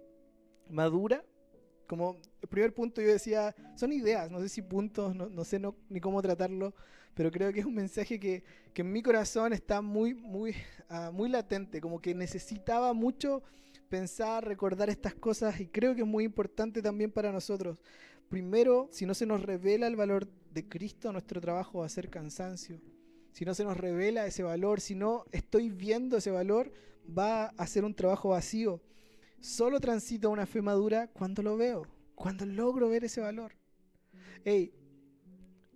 madura. 0.70 1.24
Como 1.88 2.20
el 2.42 2.48
primer 2.48 2.74
punto 2.74 3.02
yo 3.02 3.08
decía, 3.08 3.56
son 3.76 3.92
ideas, 3.92 4.30
no 4.30 4.40
sé 4.40 4.50
si 4.50 4.62
puntos, 4.62 5.16
no, 5.16 5.44
sé 5.44 5.60
ni 5.90 6.00
cómo 6.00 6.22
tratarlo, 6.22 6.76
pero 7.14 7.32
creo 7.32 7.52
que 7.52 7.60
es 7.60 7.66
un 7.66 7.76
mensaje 7.76 8.20
que, 8.20 8.44
en 8.76 8.94
mi 8.94 9.02
corazón 9.02 9.52
está 9.52 9.82
muy, 9.82 10.14
muy, 10.14 10.56
ah, 10.88 11.12
muy 11.14 11.28
latente, 11.28 11.82
como 11.82 12.02
que 12.02 12.16
necesitaba 12.16 12.94
mucho 12.94 13.44
pensar, 13.90 14.46
recordar 14.46 14.90
estas 14.90 15.16
cosas 15.16 15.60
y 15.60 15.68
creo 15.68 15.96
que 15.96 16.02
es 16.02 16.08
muy 16.08 16.24
importante 16.24 16.82
también 16.82 17.12
para 17.12 17.34
nosotros. 17.34 17.82
Primero, 18.30 18.88
si 18.92 19.06
no 19.06 19.14
se 19.14 19.26
nos 19.26 19.42
revela 19.42 19.88
el 19.88 19.98
valor 19.98 20.30
de 20.54 20.70
Cristo, 20.70 21.12
nuestro 21.12 21.42
trabajo 21.42 21.80
va 21.80 21.88
a 21.88 21.90
ser 21.90 22.10
cansancio. 22.10 22.80
Si 23.34 23.44
no 23.44 23.54
se 23.54 23.64
nos 23.64 23.76
revela 23.76 24.26
ese 24.26 24.44
valor, 24.44 24.80
si 24.80 24.96
no 24.96 25.26
estoy 25.32 25.70
viendo 25.70 26.18
ese 26.18 26.32
valor, 26.32 26.72
va 27.06 27.48
a 27.48 27.68
ser 27.68 27.86
un 27.86 27.96
trabajo 27.96 28.30
vacío. 28.30 28.82
Solo 29.40 29.80
transito 29.80 30.30
una 30.30 30.46
fe 30.46 30.62
madura 30.62 31.08
cuando 31.08 31.42
lo 31.42 31.58
veo, 31.58 31.88
cuando 32.16 32.46
logro 32.46 32.90
ver 32.90 33.04
ese 33.04 33.22
valor. 33.22 33.54
Hey, 34.44 34.74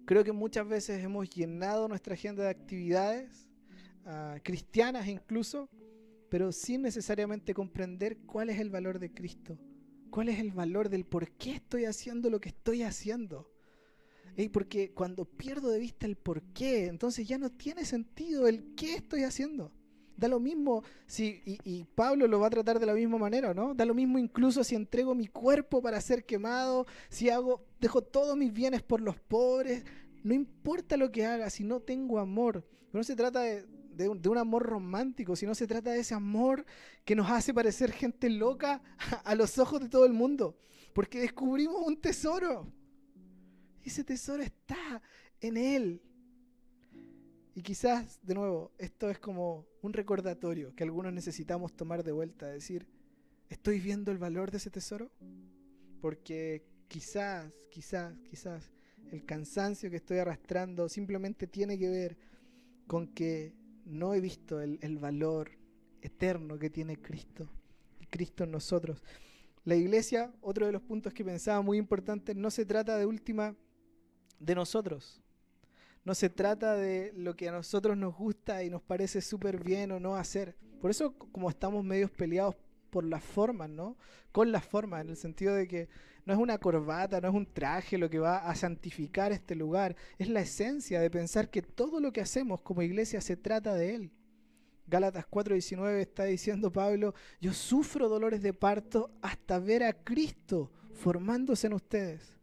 creo 0.05 0.23
que 0.23 0.31
muchas 0.31 0.67
veces 0.67 1.03
hemos 1.03 1.29
llenado 1.29 1.87
nuestra 1.87 2.13
agenda 2.13 2.43
de 2.43 2.49
actividades, 2.49 3.49
ah, 4.05 4.37
cristianas 4.43 5.07
incluso, 5.07 5.69
pero 6.29 6.51
sin 6.51 6.81
necesariamente 6.81 7.53
comprender 7.53 8.17
cuál 8.25 8.49
es 8.49 8.59
el 8.59 8.69
valor 8.69 8.99
de 8.99 9.11
Cristo, 9.11 9.57
cuál 10.09 10.29
es 10.29 10.39
el 10.39 10.51
valor 10.51 10.89
del 10.89 11.05
por 11.05 11.31
qué 11.31 11.55
estoy 11.55 11.85
haciendo 11.85 12.29
lo 12.29 12.41
que 12.41 12.49
estoy 12.49 12.83
haciendo. 12.83 13.49
porque 14.51 14.91
cuando 14.93 15.25
pierdo 15.25 15.69
de 15.69 15.77
vista 15.77 16.07
el 16.07 16.15
por 16.15 16.41
qué, 16.53 16.87
entonces 16.87 17.27
ya 17.27 17.37
no 17.37 17.51
tiene 17.51 17.85
sentido 17.85 18.47
el 18.47 18.73
qué 18.75 18.95
estoy 18.95 19.23
haciendo. 19.23 19.71
Da 20.15 20.27
lo 20.27 20.39
mismo 20.39 20.83
si, 21.05 21.41
y, 21.45 21.83
Pablo 21.95 22.27
lo 22.27 22.39
va 22.39 22.47
a 22.47 22.51
tratar 22.51 22.79
de 22.79 22.85
la 22.85 22.93
misma 22.93 23.17
manera, 23.17 23.53
¿no? 23.53 23.73
Da 23.73 23.85
lo 23.85 23.93
mismo 23.93 24.19
incluso 24.19 24.63
si 24.63 24.75
entrego 24.75 25.15
mi 25.15 25.27
cuerpo 25.27 25.81
para 25.81 25.99
ser 26.01 26.25
quemado, 26.25 26.85
si 27.09 27.29
hago, 27.29 27.65
dejo 27.79 28.01
todos 28.01 28.37
mis 28.37 28.53
bienes 28.53 28.83
por 28.83 29.01
los 29.01 29.19
pobres, 29.19 29.83
no 30.23 30.33
importa 30.33 30.97
lo 30.97 31.11
que 31.11 31.25
haga, 31.25 31.49
si 31.49 31.63
no 31.63 31.79
tengo 31.79 32.19
amor. 32.19 32.65
No 32.91 33.03
se 33.03 33.15
trata 33.15 33.41
de, 33.41 33.65
de 33.95 34.29
un, 34.29 34.37
amor 34.37 34.63
romántico, 34.63 35.35
sino 35.35 35.55
se 35.55 35.67
trata 35.67 35.91
de 35.91 35.99
ese 35.99 36.13
amor 36.13 36.65
que 37.05 37.15
nos 37.15 37.29
hace 37.29 37.53
parecer 37.53 37.91
gente 37.91 38.29
loca 38.29 38.81
a, 39.23 39.35
los 39.35 39.57
ojos 39.57 39.81
de 39.81 39.89
todo 39.89 40.05
el 40.05 40.13
mundo. 40.13 40.57
Porque 40.93 41.19
descubrimos 41.19 41.81
un 41.85 41.99
tesoro. 41.99 42.71
Y 43.83 43.89
ese 43.89 44.03
tesoro 44.03 44.43
está 44.43 45.01
en 45.41 45.57
Él. 45.57 46.01
Y 47.55 47.61
quizás, 47.61 48.19
de 48.23 48.33
nuevo, 48.33 48.71
esto 48.77 49.09
es 49.09 49.19
como 49.19 49.67
un 49.81 49.93
recordatorio 49.93 50.75
que 50.75 50.83
algunos 50.83 51.13
necesitamos 51.13 51.73
tomar 51.73 52.03
de 52.03 52.11
vuelta, 52.11 52.47
decir, 52.47 52.87
¿estoy 53.49 53.79
viendo 53.79 54.11
el 54.11 54.17
valor 54.17 54.49
de 54.49 54.57
ese 54.57 54.71
tesoro? 54.71 55.11
Porque 56.01 56.65
quizás, 56.87 57.51
quizás, 57.69 58.15
quizás 58.23 58.71
el 59.11 59.23
cansancio 59.25 59.89
que 59.91 59.97
estoy 59.97 60.17
arrastrando 60.17 60.89
simplemente 60.89 61.45
tiene 61.45 61.77
que 61.77 61.89
ver 61.89 62.17
con 62.87 63.07
que 63.07 63.53
no 63.85 64.13
he 64.13 64.19
visto 64.19 64.59
el, 64.59 64.97
valor 64.97 65.51
eterno 66.01 66.57
que 66.57 66.69
tiene 66.69 67.01
Cristo 67.01 67.49
Cristo 68.13 68.43
en 68.43 68.51
nosotros. 68.51 69.03
La 69.65 69.75
iglesia, 69.75 70.31
otro 70.41 70.67
de 70.67 70.71
los 70.71 70.83
puntos 70.83 71.13
que 71.13 71.25
pensaba 71.25 71.61
muy 71.61 71.79
importante, 71.79 72.35
no 72.35 72.51
se 72.51 72.63
trata 72.63 72.95
de 72.95 73.07
última 73.07 73.55
de 74.39 74.53
nosotros. 74.53 75.22
No 76.05 76.13
se 76.13 76.29
trata 76.29 76.75
de 76.75 77.13
lo 77.15 77.35
que 77.35 77.49
a 77.49 77.51
nosotros 77.53 77.97
nos 77.97 78.15
gusta 78.15 78.63
y 78.63 78.69
nos 78.69 78.81
parece 78.81 79.21
súper 79.21 79.63
bien 79.63 79.91
o 79.91 79.99
no 79.99 80.15
hacer. 80.15 80.55
Por 80.81 80.91
eso 80.91 81.13
como 81.17 81.49
estamos 81.49 81.83
medios 81.83 82.11
peleados 82.11 82.55
por 82.89 83.05
las 83.05 83.23
formas, 83.23 83.69
¿no? 83.69 83.97
Con 84.31 84.51
las 84.51 84.65
formas, 84.65 85.01
en 85.01 85.09
el 85.09 85.17
sentido 85.17 85.55
de 85.55 85.67
que 85.67 85.89
no 86.25 86.33
es 86.33 86.39
una 86.39 86.57
corbata, 86.57 87.21
no 87.21 87.29
es 87.29 87.33
un 87.33 87.45
traje 87.45 87.97
lo 87.97 88.09
que 88.09 88.19
va 88.19 88.37
a 88.37 88.55
santificar 88.55 89.31
este 89.31 89.55
lugar, 89.55 89.95
es 90.17 90.29
la 90.29 90.41
esencia 90.41 91.01
de 91.01 91.09
pensar 91.09 91.49
que 91.49 91.61
todo 91.61 91.99
lo 91.99 92.11
que 92.11 92.21
hacemos 92.21 92.61
como 92.61 92.81
iglesia 92.81 93.21
se 93.21 93.37
trata 93.37 93.73
de 93.73 93.95
Él. 93.95 94.11
Gálatas 94.87 95.25
4:19 95.25 96.01
está 96.01 96.25
diciendo 96.25 96.71
Pablo, 96.71 97.15
yo 97.39 97.53
sufro 97.53 98.09
dolores 98.09 98.41
de 98.41 98.53
parto 98.53 99.09
hasta 99.21 99.59
ver 99.59 99.83
a 99.83 99.93
Cristo 99.93 100.71
formándose 100.93 101.67
en 101.67 101.73
ustedes. 101.73 102.37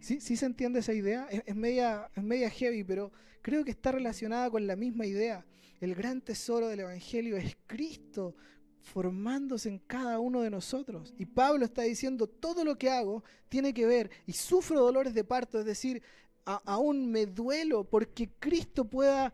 ¿Sí, 0.00 0.20
¿Sí 0.20 0.36
se 0.36 0.46
entiende 0.46 0.80
esa 0.80 0.94
idea? 0.94 1.28
Es, 1.30 1.54
media, 1.54 2.10
es 2.14 2.22
media 2.22 2.50
heavy, 2.50 2.84
pero 2.84 3.12
creo 3.42 3.64
que 3.64 3.70
está 3.70 3.92
relacionada 3.92 4.50
con 4.50 4.66
la 4.66 4.76
misma 4.76 5.06
idea. 5.06 5.44
El 5.80 5.94
gran 5.94 6.20
tesoro 6.20 6.68
del 6.68 6.80
Evangelio 6.80 7.36
es 7.36 7.56
Cristo 7.66 8.34
formándose 8.82 9.68
en 9.68 9.78
cada 9.78 10.18
uno 10.18 10.40
de 10.40 10.50
nosotros. 10.50 11.14
Y 11.18 11.26
Pablo 11.26 11.64
está 11.64 11.82
diciendo, 11.82 12.26
todo 12.26 12.64
lo 12.64 12.78
que 12.78 12.90
hago 12.90 13.22
tiene 13.48 13.74
que 13.74 13.86
ver, 13.86 14.10
y 14.26 14.32
sufro 14.32 14.80
dolores 14.80 15.14
de 15.14 15.24
parto, 15.24 15.58
es 15.58 15.66
decir, 15.66 16.02
aún 16.44 17.10
me 17.10 17.26
duelo 17.26 17.84
porque 17.84 18.30
Cristo 18.38 18.84
pueda, 18.84 19.32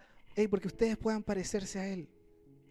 porque 0.51 0.67
ustedes 0.67 0.97
puedan 0.97 1.23
parecerse 1.23 1.79
a 1.79 1.89
Él. 1.89 2.09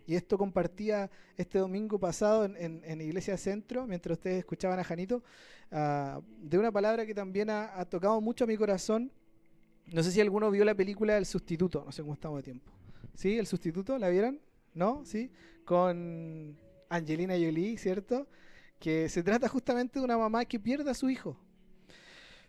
Y 0.07 0.15
esto 0.15 0.37
compartía 0.37 1.09
este 1.37 1.57
domingo 1.57 1.99
pasado 1.99 2.45
en, 2.45 3.01
Iglesia 3.01 3.37
Centro, 3.37 3.87
mientras 3.87 4.17
ustedes 4.17 4.39
escuchaban 4.39 4.79
a 4.79 4.83
Janito, 4.83 5.23
ah, 5.71 6.21
de 6.39 6.57
una 6.57 6.71
palabra 6.71 7.05
que 7.05 7.15
también 7.15 7.49
ha, 7.49 7.79
ha, 7.79 7.85
tocado 7.85 8.21
mucho 8.21 8.43
a 8.43 8.47
mi 8.47 8.55
corazón. 8.57 9.11
No 9.87 10.03
sé 10.03 10.11
si 10.11 10.21
alguno 10.21 10.51
vio 10.51 10.63
la 10.65 10.75
película 10.75 11.17
El 11.17 11.25
Sustituto, 11.25 11.83
no 11.85 11.91
sé 11.91 12.01
cómo 12.01 12.13
estamos 12.13 12.37
de 12.39 12.43
tiempo. 12.43 12.71
¿Sí? 13.15 13.37
¿El 13.37 13.47
Sustituto? 13.47 13.97
¿La 13.97 14.09
vieron? 14.09 14.39
¿No? 14.73 15.03
¿Sí? 15.05 15.31
Con 15.63 16.57
Angelina 16.89 17.33
Jolie, 17.33 17.77
¿cierto? 17.77 18.27
Que 18.79 19.09
se 19.09 19.23
trata 19.23 19.47
justamente 19.47 19.99
de 19.99 20.05
una 20.05 20.17
mamá 20.17 20.45
que 20.45 20.59
pierde 20.59 20.91
a 20.91 20.93
su 20.93 21.09
hijo. 21.09 21.37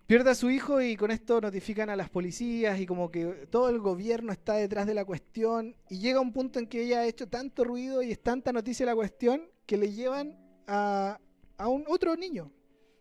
Pierde 0.07 0.31
a 0.31 0.35
su 0.37 0.51
hijo 0.51 0.81
y 0.81 0.95
con 0.95 1.11
esto 1.11 1.41
notifican 1.41 1.91
a 1.91 1.97
las 1.97 2.09
policías 2.09 2.79
y 2.79 2.87
como 2.87 3.11
que 3.11 3.49
todo 3.51 3.69
el 3.71 3.81
gobierno 3.81 4.31
está 4.31 4.55
detrás 4.55 4.87
de 4.87 4.95
la 4.95 5.05
cuestión 5.05 5.75
y 5.91 5.99
llega 5.99 6.21
un 6.21 6.33
punto 6.33 6.61
en 6.61 6.69
que 6.69 6.83
ella 6.83 7.01
ha 7.01 7.07
hecho 7.07 7.27
tanto 7.27 7.65
ruido 7.65 8.05
y 8.05 8.13
es 8.13 8.23
tanta 8.23 8.53
noticia 8.53 8.87
la 8.87 8.95
cuestión 8.95 9.43
que 9.67 9.77
le 9.77 9.91
llevan 9.91 10.39
a, 10.69 11.19
un 11.59 11.85
otro 11.89 12.15
niño. 12.15 12.53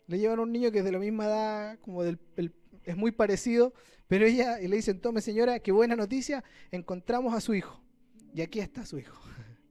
Le 0.07 0.17
llevan 0.17 0.39
a 0.39 0.41
un 0.41 0.51
niño 0.51 0.71
que 0.71 0.79
es 0.79 0.83
de 0.83 0.91
la 0.91 0.97
misma 0.97 1.25
edad, 1.25 1.79
como 1.81 2.01
del, 2.01 2.17
es 2.83 2.97
muy 2.97 3.11
parecido, 3.11 3.75
pero 4.07 4.25
ella 4.25 4.59
y 4.59 4.67
le 4.67 4.77
dicen, 4.77 4.99
tome 4.99 5.21
señora, 5.21 5.59
qué 5.59 5.71
buena 5.71 5.95
noticia, 5.95 6.43
encontramos 6.71 7.35
a 7.35 7.39
su 7.39 7.53
hijo. 7.53 7.83
Y 8.33 8.41
aquí 8.41 8.61
está 8.61 8.83
su 8.83 8.97
hijo. 8.97 9.21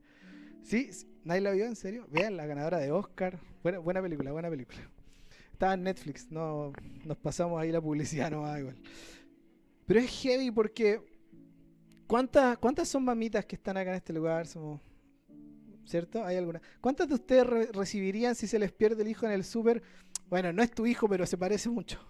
¿Sí? 0.62 0.88
¿Nadie 1.25 1.41
la 1.41 1.50
vio? 1.50 1.64
¿En 1.64 1.75
serio? 1.75 2.07
Vean, 2.11 2.37
la 2.37 2.47
ganadora 2.47 2.79
de 2.79 2.93
Oscar. 2.93 3.41
Buena, 3.64 3.81
buena 3.81 4.00
película, 4.00 4.31
buena 4.31 4.50
película. 4.50 4.88
Estaba 5.54 5.75
en 5.75 5.84
Netflix, 5.84 6.32
no 6.32 6.73
nos 7.04 7.16
pasamos 7.16 7.62
ahí 7.62 7.70
la 7.70 7.80
publicidad, 7.80 8.28
no 8.32 8.42
va 8.42 8.58
igual. 8.58 8.76
Pero 9.87 10.00
es 10.00 10.11
heavy 10.11 10.50
porque 10.50 11.00
¿cuántas, 12.08 12.58
¿cuántas 12.58 12.88
son 12.88 13.04
mamitas 13.04 13.44
que 13.44 13.54
están 13.54 13.76
acá 13.76 13.90
en 13.90 13.96
este 13.96 14.12
lugar? 14.12 14.49
¿Cierto? 15.84 16.25
¿Hay 16.25 16.37
alguna? 16.37 16.61
¿Cuántas 16.80 17.08
de 17.08 17.14
ustedes 17.14 17.46
recibirían 17.73 18.34
si 18.34 18.49
se 18.49 18.58
les 18.58 18.73
pierde 18.73 19.02
el 19.02 19.08
hijo 19.08 19.26
en 19.26 19.32
el 19.32 19.44
súper? 19.44 19.80
Bueno, 20.28 20.52
no 20.52 20.61
es 20.61 20.73
tu 20.73 20.87
hijo, 20.87 21.08
pero 21.08 21.25
se 21.25 21.38
parece 21.38 21.68
mucho. 21.68 22.00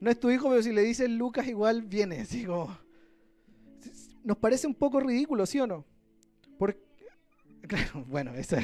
No 0.00 0.10
es 0.10 0.18
tu 0.18 0.28
hijo, 0.28 0.48
pero 0.48 0.62
si 0.64 0.72
le 0.72 0.82
dices 0.82 1.08
Lucas 1.08 1.46
igual 1.46 1.82
viene, 1.82 2.22
así 2.22 2.44
como... 2.46 2.76
Nos 4.24 4.38
parece 4.38 4.66
un 4.66 4.74
poco 4.74 4.98
ridículo, 4.98 5.46
¿sí 5.46 5.60
o 5.60 5.68
no? 5.68 5.84
Porque 6.58 6.80
Claro, 7.66 8.04
bueno, 8.06 8.34
eso, 8.34 8.56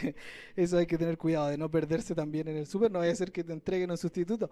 eso 0.56 0.78
hay 0.78 0.86
que 0.86 0.96
tener 0.96 1.18
cuidado 1.18 1.48
de 1.48 1.58
no 1.58 1.70
perderse 1.70 2.14
también 2.14 2.48
en 2.48 2.56
el 2.56 2.66
súper, 2.66 2.90
no 2.90 3.00
vaya 3.00 3.12
a 3.12 3.16
ser 3.16 3.32
que 3.32 3.44
te 3.44 3.52
entreguen 3.52 3.90
un 3.90 3.98
sustituto. 3.98 4.50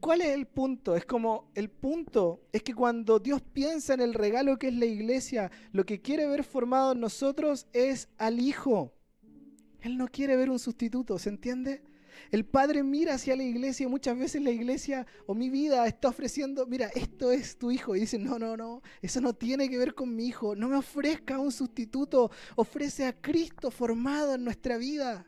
¿Cuál 0.00 0.20
es 0.20 0.28
el 0.28 0.46
punto? 0.46 0.94
Es 0.94 1.04
como 1.04 1.50
el 1.54 1.70
punto 1.70 2.42
es 2.52 2.62
que 2.62 2.74
cuando 2.74 3.18
Dios 3.18 3.42
piensa 3.42 3.94
en 3.94 4.00
el 4.00 4.14
regalo 4.14 4.58
que 4.58 4.68
es 4.68 4.74
la 4.74 4.84
iglesia, 4.86 5.50
lo 5.72 5.84
que 5.84 6.00
quiere 6.00 6.26
ver 6.26 6.44
formado 6.44 6.92
en 6.92 7.00
nosotros 7.00 7.66
es 7.72 8.08
al 8.18 8.40
Hijo. 8.40 8.92
Él 9.80 9.96
no 9.96 10.08
quiere 10.08 10.36
ver 10.36 10.50
un 10.50 10.58
sustituto, 10.58 11.18
¿se 11.18 11.30
entiende? 11.30 11.82
El 12.30 12.44
Padre 12.44 12.82
mira 12.82 13.14
hacia 13.14 13.36
la 13.36 13.42
iglesia 13.42 13.84
y 13.84 13.88
muchas 13.88 14.18
veces 14.18 14.42
la 14.42 14.50
iglesia 14.50 15.06
o 15.26 15.34
mi 15.34 15.50
vida 15.50 15.86
está 15.86 16.08
ofreciendo, 16.08 16.66
mira, 16.66 16.88
esto 16.94 17.32
es 17.32 17.56
tu 17.56 17.70
hijo. 17.70 17.96
Y 17.96 18.00
dice, 18.00 18.18
no, 18.18 18.38
no, 18.38 18.56
no, 18.56 18.82
eso 19.02 19.20
no 19.20 19.34
tiene 19.34 19.68
que 19.68 19.78
ver 19.78 19.94
con 19.94 20.14
mi 20.14 20.26
hijo. 20.26 20.54
No 20.54 20.68
me 20.68 20.76
ofrezca 20.76 21.38
un 21.38 21.52
sustituto, 21.52 22.30
ofrece 22.56 23.06
a 23.06 23.20
Cristo 23.20 23.70
formado 23.70 24.34
en 24.34 24.44
nuestra 24.44 24.76
vida. 24.76 25.26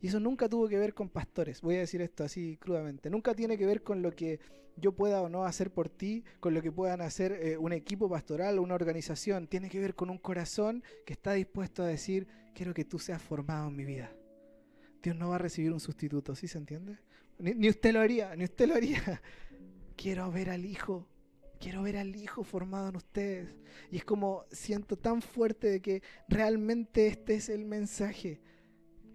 Y 0.00 0.08
eso 0.08 0.18
nunca 0.18 0.48
tuvo 0.48 0.68
que 0.68 0.78
ver 0.78 0.94
con 0.94 1.08
pastores, 1.08 1.60
voy 1.60 1.76
a 1.76 1.80
decir 1.80 2.02
esto 2.02 2.24
así 2.24 2.56
crudamente. 2.56 3.08
Nunca 3.08 3.34
tiene 3.34 3.56
que 3.56 3.66
ver 3.66 3.84
con 3.84 4.02
lo 4.02 4.10
que 4.10 4.40
yo 4.76 4.96
pueda 4.96 5.22
o 5.22 5.28
no 5.28 5.44
hacer 5.44 5.72
por 5.72 5.88
ti, 5.88 6.24
con 6.40 6.54
lo 6.54 6.62
que 6.62 6.72
puedan 6.72 7.00
hacer 7.02 7.32
eh, 7.32 7.56
un 7.56 7.72
equipo 7.72 8.08
pastoral 8.08 8.58
o 8.58 8.62
una 8.62 8.74
organización. 8.74 9.46
Tiene 9.46 9.68
que 9.68 9.78
ver 9.78 9.94
con 9.94 10.10
un 10.10 10.18
corazón 10.18 10.82
que 11.06 11.12
está 11.12 11.34
dispuesto 11.34 11.84
a 11.84 11.86
decir, 11.86 12.26
quiero 12.52 12.74
que 12.74 12.84
tú 12.84 12.98
seas 12.98 13.22
formado 13.22 13.68
en 13.68 13.76
mi 13.76 13.84
vida 13.84 14.10
Dios 15.02 15.16
no 15.16 15.30
va 15.30 15.36
a 15.36 15.38
recibir 15.38 15.72
un 15.72 15.80
sustituto, 15.80 16.34
¿sí 16.34 16.46
se 16.46 16.58
entiende? 16.58 16.98
Ni, 17.38 17.68
usted 17.68 17.92
lo 17.92 18.00
haría, 18.00 18.36
ni 18.36 18.44
usted 18.44 18.68
lo 18.68 18.74
haría. 18.74 19.20
Quiero 19.96 20.30
ver 20.30 20.50
al 20.50 20.64
Hijo, 20.64 21.06
quiero 21.60 21.82
ver 21.82 21.96
al 21.96 22.16
Hijo 22.16 22.44
formado 22.44 22.88
en 22.88 22.96
ustedes. 22.96 23.48
Y 23.90 23.96
es 23.98 24.04
como 24.04 24.44
siento 24.50 24.96
tan 24.96 25.22
fuerte 25.22 25.68
de 25.68 25.80
que 25.80 26.02
realmente 26.28 27.06
este 27.06 27.34
es 27.34 27.48
el 27.48 27.64
mensaje. 27.64 28.40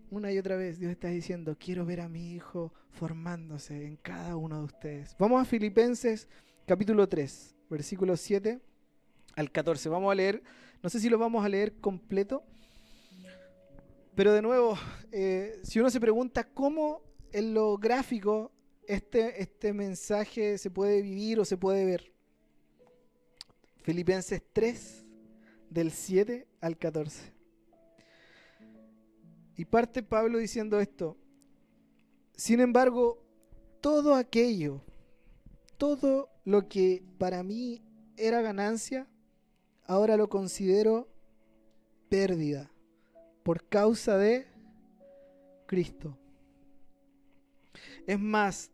Una 0.09 0.31
y 0.31 0.37
otra 0.37 0.55
vez 0.55 0.79
Dios 0.79 0.91
está 0.91 1.09
diciendo, 1.09 1.57
quiero 1.59 1.85
ver 1.85 2.01
a 2.01 2.07
mi 2.07 2.33
Hijo 2.33 2.73
formándose 2.91 3.85
en 3.85 3.97
cada 3.97 4.35
uno 4.37 4.59
de 4.59 4.65
ustedes. 4.65 5.15
Vamos 5.19 5.41
a 5.41 5.45
Filipenses 5.45 6.29
capítulo 6.65 7.07
3, 7.09 7.55
versículo 7.69 8.15
7 8.15 8.61
al 9.35 9.51
14. 9.51 9.89
Vamos 9.89 10.11
a 10.11 10.15
leer, 10.15 10.43
no 10.83 10.89
sé 10.89 10.99
si 10.99 11.09
lo 11.09 11.17
vamos 11.17 11.43
a 11.43 11.49
leer 11.49 11.75
completo, 11.79 12.45
pero 14.17 14.33
de 14.33 14.41
nuevo, 14.41 14.75
eh, 15.11 15.59
si 15.61 15.79
uno 15.79 15.91
se 15.91 15.99
pregunta 15.99 16.43
cómo 16.43 17.03
en 17.31 17.53
lo 17.53 17.77
gráfico 17.77 18.51
este, 18.87 19.39
este 19.43 19.73
mensaje 19.73 20.57
se 20.57 20.71
puede 20.71 21.03
vivir 21.03 21.39
o 21.39 21.45
se 21.45 21.55
puede 21.55 21.85
ver. 21.85 22.11
Filipenses 23.83 24.41
3, 24.53 25.05
del 25.69 25.91
7 25.91 26.47
al 26.61 26.79
14. 26.79 27.31
Y 29.55 29.65
parte 29.65 30.01
Pablo 30.01 30.39
diciendo 30.39 30.79
esto. 30.79 31.15
Sin 32.35 32.59
embargo, 32.59 33.23
todo 33.81 34.15
aquello, 34.15 34.81
todo 35.77 36.31
lo 36.43 36.67
que 36.67 37.03
para 37.19 37.43
mí 37.43 37.83
era 38.15 38.41
ganancia, 38.41 39.07
ahora 39.85 40.17
lo 40.17 40.27
considero 40.27 41.07
pérdida 42.09 42.71
por 43.47 43.63
causa 43.69 44.17
de 44.17 44.45
Cristo. 45.67 46.19
Es 48.05 48.19
más, 48.19 48.73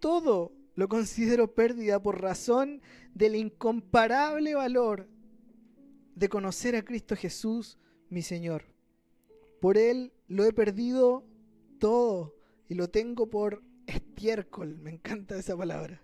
todo 0.00 0.50
lo 0.76 0.88
considero 0.88 1.54
pérdida 1.54 2.02
por 2.02 2.22
razón 2.22 2.80
del 3.12 3.36
incomparable 3.36 4.54
valor 4.54 5.10
de 6.14 6.30
conocer 6.30 6.74
a 6.74 6.86
Cristo 6.86 7.14
Jesús, 7.16 7.76
mi 8.08 8.22
Señor. 8.22 8.64
Por 9.60 9.76
Él 9.76 10.14
lo 10.26 10.46
he 10.46 10.54
perdido 10.54 11.26
todo 11.78 12.34
y 12.66 12.76
lo 12.76 12.88
tengo 12.88 13.28
por 13.28 13.62
estiércol, 13.86 14.78
me 14.78 14.90
encanta 14.90 15.36
esa 15.36 15.54
palabra, 15.54 16.02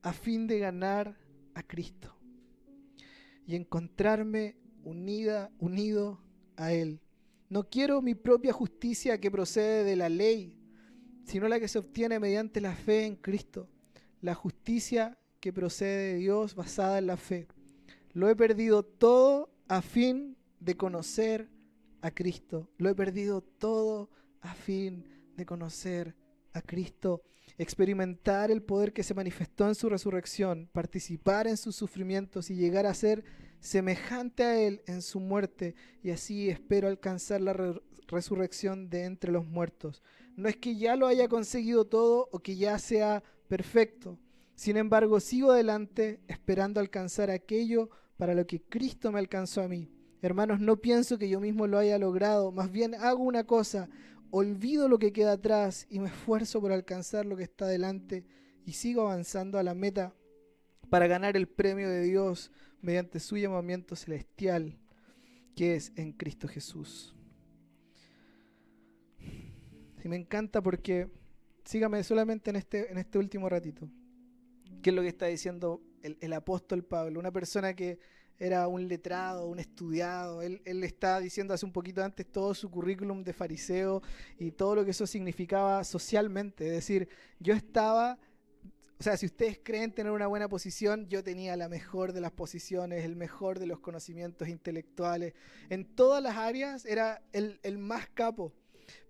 a 0.00 0.14
fin 0.14 0.46
de 0.46 0.58
ganar 0.58 1.18
a 1.52 1.62
Cristo 1.62 2.16
y 3.46 3.56
encontrarme 3.56 4.56
unida, 4.84 5.52
unido 5.58 6.24
a 6.56 6.72
Él. 6.72 7.00
No 7.48 7.68
quiero 7.68 8.02
mi 8.02 8.14
propia 8.14 8.52
justicia 8.52 9.20
que 9.20 9.30
procede 9.30 9.84
de 9.84 9.96
la 9.96 10.08
ley, 10.08 10.58
sino 11.24 11.48
la 11.48 11.60
que 11.60 11.68
se 11.68 11.78
obtiene 11.78 12.18
mediante 12.18 12.60
la 12.60 12.74
fe 12.74 13.06
en 13.06 13.16
Cristo, 13.16 13.68
la 14.20 14.34
justicia 14.34 15.18
que 15.40 15.52
procede 15.52 16.14
de 16.14 16.18
Dios 16.18 16.54
basada 16.54 16.98
en 16.98 17.06
la 17.06 17.16
fe. 17.16 17.46
Lo 18.12 18.28
he 18.28 18.36
perdido 18.36 18.82
todo 18.82 19.50
a 19.68 19.82
fin 19.82 20.36
de 20.60 20.76
conocer 20.76 21.48
a 22.00 22.10
Cristo. 22.10 22.70
Lo 22.78 22.88
he 22.88 22.94
perdido 22.94 23.42
todo 23.42 24.10
a 24.40 24.54
fin 24.54 25.04
de 25.36 25.46
conocer 25.46 26.14
a 26.52 26.62
Cristo, 26.62 27.22
experimentar 27.58 28.50
el 28.50 28.62
poder 28.62 28.92
que 28.92 29.02
se 29.02 29.14
manifestó 29.14 29.68
en 29.68 29.74
su 29.74 29.88
resurrección, 29.88 30.68
participar 30.72 31.46
en 31.46 31.56
sus 31.56 31.76
sufrimientos 31.76 32.50
y 32.50 32.54
llegar 32.54 32.86
a 32.86 32.94
ser 32.94 33.24
semejante 33.64 34.44
a 34.44 34.60
Él 34.60 34.82
en 34.86 35.02
su 35.02 35.20
muerte, 35.20 35.74
y 36.02 36.10
así 36.10 36.50
espero 36.50 36.88
alcanzar 36.88 37.40
la 37.40 37.80
resurrección 38.06 38.90
de 38.90 39.04
entre 39.04 39.32
los 39.32 39.46
muertos. 39.46 40.02
No 40.36 40.48
es 40.48 40.56
que 40.56 40.76
ya 40.76 40.96
lo 40.96 41.06
haya 41.06 41.28
conseguido 41.28 41.84
todo 41.86 42.28
o 42.30 42.38
que 42.40 42.56
ya 42.56 42.78
sea 42.78 43.22
perfecto. 43.48 44.18
Sin 44.54 44.76
embargo, 44.76 45.18
sigo 45.18 45.50
adelante 45.50 46.20
esperando 46.28 46.78
alcanzar 46.78 47.30
aquello 47.30 47.90
para 48.16 48.34
lo 48.34 48.46
que 48.46 48.62
Cristo 48.62 49.10
me 49.10 49.18
alcanzó 49.18 49.62
a 49.62 49.68
mí 49.68 49.90
Hermanos, 50.24 50.58
no 50.58 50.78
pienso 50.78 51.18
que 51.18 51.28
yo 51.28 51.38
mismo 51.38 51.66
lo 51.66 51.76
haya 51.76 51.98
logrado, 51.98 52.50
más 52.50 52.72
bien 52.72 52.94
hago 52.94 53.22
una 53.22 53.44
cosa, 53.44 53.90
olvido 54.30 54.88
lo 54.88 54.98
que 54.98 55.12
queda 55.12 55.32
atrás 55.32 55.86
y 55.90 55.98
me 55.98 56.08
esfuerzo 56.08 56.62
por 56.62 56.72
alcanzar 56.72 57.26
lo 57.26 57.36
que 57.36 57.42
está 57.42 57.66
delante 57.66 58.24
y 58.64 58.72
sigo 58.72 59.02
avanzando 59.02 59.58
a 59.58 59.62
la 59.62 59.74
meta 59.74 60.14
para 60.88 61.08
ganar 61.08 61.36
el 61.36 61.46
premio 61.46 61.90
de 61.90 62.00
Dios 62.00 62.50
mediante 62.84 63.18
su 63.18 63.38
llamamiento 63.38 63.96
celestial 63.96 64.78
que 65.56 65.74
es 65.74 65.92
en 65.96 66.12
Cristo 66.12 66.46
Jesús. 66.46 67.14
Y 70.04 70.08
me 70.08 70.16
encanta 70.16 70.60
porque, 70.62 71.08
sígame 71.64 72.04
solamente 72.04 72.50
en 72.50 72.56
este, 72.56 72.92
en 72.92 72.98
este 72.98 73.18
último 73.18 73.48
ratito, 73.48 73.88
¿qué 74.82 74.90
es 74.90 74.96
lo 74.96 75.00
que 75.00 75.08
está 75.08 75.26
diciendo 75.26 75.80
el, 76.02 76.18
el 76.20 76.32
apóstol 76.34 76.84
Pablo? 76.84 77.18
Una 77.18 77.32
persona 77.32 77.72
que 77.72 77.98
era 78.38 78.68
un 78.68 78.86
letrado, 78.86 79.46
un 79.46 79.60
estudiado. 79.60 80.42
Él, 80.42 80.60
él 80.66 80.84
está 80.84 81.20
diciendo 81.20 81.54
hace 81.54 81.64
un 81.64 81.72
poquito 81.72 82.04
antes 82.04 82.30
todo 82.30 82.52
su 82.52 82.70
currículum 82.70 83.22
de 83.22 83.32
fariseo 83.32 84.02
y 84.38 84.50
todo 84.50 84.74
lo 84.74 84.84
que 84.84 84.90
eso 84.90 85.06
significaba 85.06 85.82
socialmente. 85.84 86.66
Es 86.66 86.72
decir, 86.72 87.08
yo 87.38 87.54
estaba, 87.54 88.18
o 88.98 89.02
sea, 89.02 89.16
si 89.16 89.26
ustedes 89.26 89.58
creen 89.62 89.92
tener 89.92 90.12
una 90.12 90.28
buena 90.28 90.48
posición, 90.48 91.08
yo 91.08 91.24
tenía 91.24 91.56
la 91.56 91.68
mejor 91.68 92.12
de 92.12 92.20
las 92.20 92.30
posiciones, 92.30 93.04
el 93.04 93.16
mejor 93.16 93.58
de 93.58 93.66
los 93.66 93.80
conocimientos 93.80 94.48
intelectuales. 94.48 95.34
En 95.68 95.84
todas 95.84 96.22
las 96.22 96.36
áreas 96.36 96.86
era 96.86 97.20
el, 97.32 97.78
más 97.78 98.08
capo. 98.08 98.52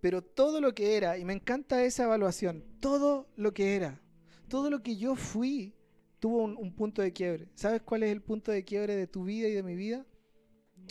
Pero 0.00 0.22
todo 0.22 0.60
lo 0.60 0.74
que 0.74 0.96
era, 0.96 1.18
y 1.18 1.24
me 1.24 1.34
encanta 1.34 1.84
esa 1.84 2.04
evaluación, 2.04 2.64
todo 2.80 3.28
lo 3.36 3.52
que 3.52 3.76
era, 3.76 4.00
todo 4.48 4.70
lo 4.70 4.82
que 4.82 4.96
yo 4.96 5.16
fui, 5.16 5.74
tuvo 6.18 6.44
un, 6.44 6.72
punto 6.74 7.02
de 7.02 7.12
quiebre. 7.12 7.48
¿Sabes 7.54 7.82
cuál 7.82 8.04
es 8.04 8.10
el 8.10 8.22
punto 8.22 8.52
de 8.52 8.64
quiebre 8.64 8.96
de 8.96 9.06
tu 9.06 9.24
vida 9.24 9.48
y 9.48 9.52
de 9.52 9.62
mi 9.62 9.74
vida? 9.74 10.06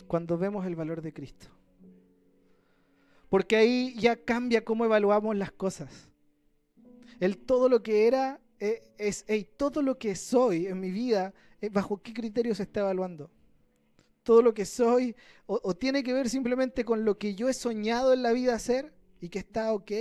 Cuando 0.06 0.38
vemos 0.38 0.66
el 0.66 0.76
valor 0.76 1.02
de 1.02 1.12
Cristo. 1.12 1.48
Porque 3.28 3.56
ahí 3.56 3.94
ya 3.98 4.16
cambia 4.16 4.64
cómo 4.64 4.84
evaluamos 4.84 5.34
las 5.36 5.50
cosas. 5.50 6.12
El 7.18 7.38
todo 7.38 7.68
lo 7.68 7.82
que 7.82 8.06
era 8.06 8.40
eh, 8.58 8.82
es, 8.98 9.24
todo 9.56 9.82
lo 9.82 9.98
que 9.98 10.14
soy 10.16 10.66
en 10.66 10.80
mi 10.80 10.90
vida, 10.90 11.32
eh, 11.60 11.68
¿bajo 11.68 12.02
qué 12.02 12.12
criterio 12.12 12.54
se 12.54 12.64
está 12.64 12.80
evaluando? 12.80 13.30
Todo 14.22 14.42
lo 14.42 14.54
que 14.54 14.64
soy, 14.64 15.14
o, 15.46 15.60
o 15.62 15.74
tiene 15.74 16.02
que 16.02 16.12
ver 16.12 16.28
simplemente 16.28 16.84
con 16.84 17.04
lo 17.04 17.18
que 17.18 17.34
yo 17.34 17.48
he 17.48 17.54
soñado 17.54 18.12
en 18.12 18.22
la 18.22 18.32
vida 18.32 18.54
hacer 18.54 18.92
y 19.20 19.28
que 19.28 19.38
está 19.38 19.72
ok, 19.72 19.92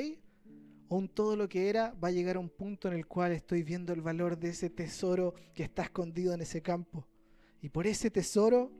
aún 0.89 1.09
todo 1.09 1.35
lo 1.35 1.49
que 1.49 1.69
era 1.69 1.93
va 2.03 2.09
a 2.09 2.11
llegar 2.11 2.35
a 2.35 2.39
un 2.39 2.49
punto 2.49 2.87
en 2.87 2.93
el 2.93 3.07
cual 3.07 3.31
estoy 3.31 3.63
viendo 3.63 3.93
el 3.93 4.01
valor 4.01 4.37
de 4.37 4.49
ese 4.49 4.69
tesoro 4.69 5.33
que 5.53 5.63
está 5.63 5.83
escondido 5.83 6.33
en 6.33 6.41
ese 6.41 6.61
campo. 6.61 7.07
Y 7.61 7.69
por 7.69 7.87
ese 7.87 8.11
tesoro, 8.11 8.71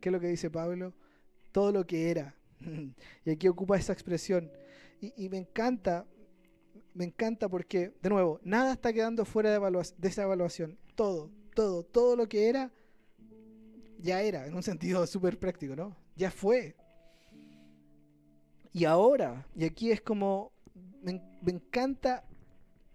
¿qué 0.00 0.08
es 0.08 0.12
lo 0.12 0.20
que 0.20 0.28
dice 0.28 0.50
Pablo? 0.50 0.94
Todo 1.52 1.72
lo 1.72 1.86
que 1.86 2.10
era. 2.10 2.34
y 3.24 3.30
aquí 3.30 3.48
ocupa 3.48 3.76
esa 3.76 3.92
expresión. 3.92 4.50
Y, 5.00 5.28
me 5.28 5.36
encanta, 5.36 6.06
me 6.94 7.04
encanta 7.04 7.48
porque, 7.48 7.92
de 8.02 8.08
nuevo, 8.08 8.40
nada 8.42 8.72
está 8.72 8.92
quedando 8.92 9.24
fuera 9.24 9.50
de, 9.50 10.08
esa 10.08 10.22
evaluación. 10.22 10.78
Todo, 10.94 11.30
todo, 11.54 11.82
todo 11.82 12.16
lo 12.16 12.28
que 12.28 12.48
era, 12.48 12.72
ya 13.98 14.22
era, 14.22 14.46
en 14.46 14.54
un 14.54 14.62
sentido 14.62 15.06
súper 15.08 15.38
práctico, 15.38 15.76
¿no? 15.76 15.96
Ya 16.16 16.30
fue. 16.30 16.76
Y 18.72 18.84
ahora, 18.84 19.46
y 19.54 19.64
aquí 19.64 19.90
es 19.90 20.00
como 20.00 20.52
me, 21.02 21.52
encanta 21.52 22.24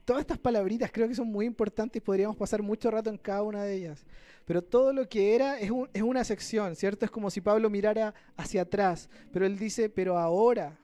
todas 0.04 0.22
estas 0.22 0.40
palabritas 0.40 0.92
creo 0.92 1.08
que 1.08 1.16
son 1.16 1.28
muy 1.28 1.46
importantes 1.46 2.02
y 2.02 2.04
podríamos 2.04 2.36
pasar 2.36 2.64
mucho 2.64 2.90
rato 2.90 3.10
en 3.10 3.18
cada 3.18 3.44
una 3.44 3.64
de 3.64 3.76
ellas. 3.76 4.06
Pero 4.46 4.64
todo 4.64 4.92
lo 4.92 5.08
que 5.08 5.36
era 5.36 5.60
es, 5.60 5.70
una 6.02 6.24
sección, 6.24 6.76
¿cierto? 6.76 7.06
Es 7.06 7.12
como 7.12 7.30
si 7.30 7.40
Pablo 7.40 7.70
mirara 7.70 8.16
hacia 8.36 8.64
atrás. 8.64 9.08
Pero 9.32 9.46
él 9.46 9.60
dice, 9.60 9.90
pero 9.90 10.18
ahora, 10.18 10.80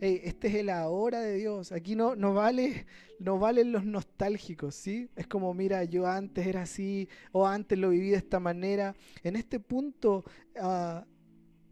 este 0.00 0.48
es 0.48 0.54
el 0.54 0.70
ahora 0.70 1.20
de 1.20 1.34
Dios. 1.34 1.72
Aquí 1.72 1.94
no, 1.94 2.16
no, 2.16 2.32
vale, 2.32 2.86
no 3.18 3.38
valen 3.38 3.70
los 3.72 3.84
nostálgicos, 3.84 4.74
¿sí? 4.74 5.10
Es 5.14 5.26
como, 5.26 5.52
mira, 5.52 5.84
yo 5.84 6.06
antes 6.06 6.46
era 6.46 6.62
así, 6.62 7.08
o 7.32 7.46
antes 7.46 7.78
lo 7.78 7.90
viví 7.90 8.10
de 8.10 8.16
esta 8.16 8.40
manera. 8.40 8.94
En 9.22 9.36
este 9.36 9.60
punto, 9.60 10.24
uh, 10.56 11.04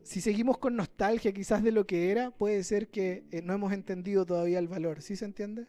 si 0.03 0.21
seguimos 0.21 0.59
con 0.59 0.77
nostalgia 0.77 1.33
quizás 1.33 1.63
de 1.63 1.73
lo 1.73 1.87
que 1.87 2.11
era, 2.11 2.31
puede 2.31 2.63
ser 2.65 2.89
que 2.89 3.25
eh, 3.31 3.41
no 3.43 3.55
hemos 3.55 3.73
entendido 3.73 4.27
todavía 4.27 4.59
el 4.59 4.69
valor. 4.69 5.01
¿Sí 5.01 5.17
se 5.17 5.25
entiende? 5.25 5.63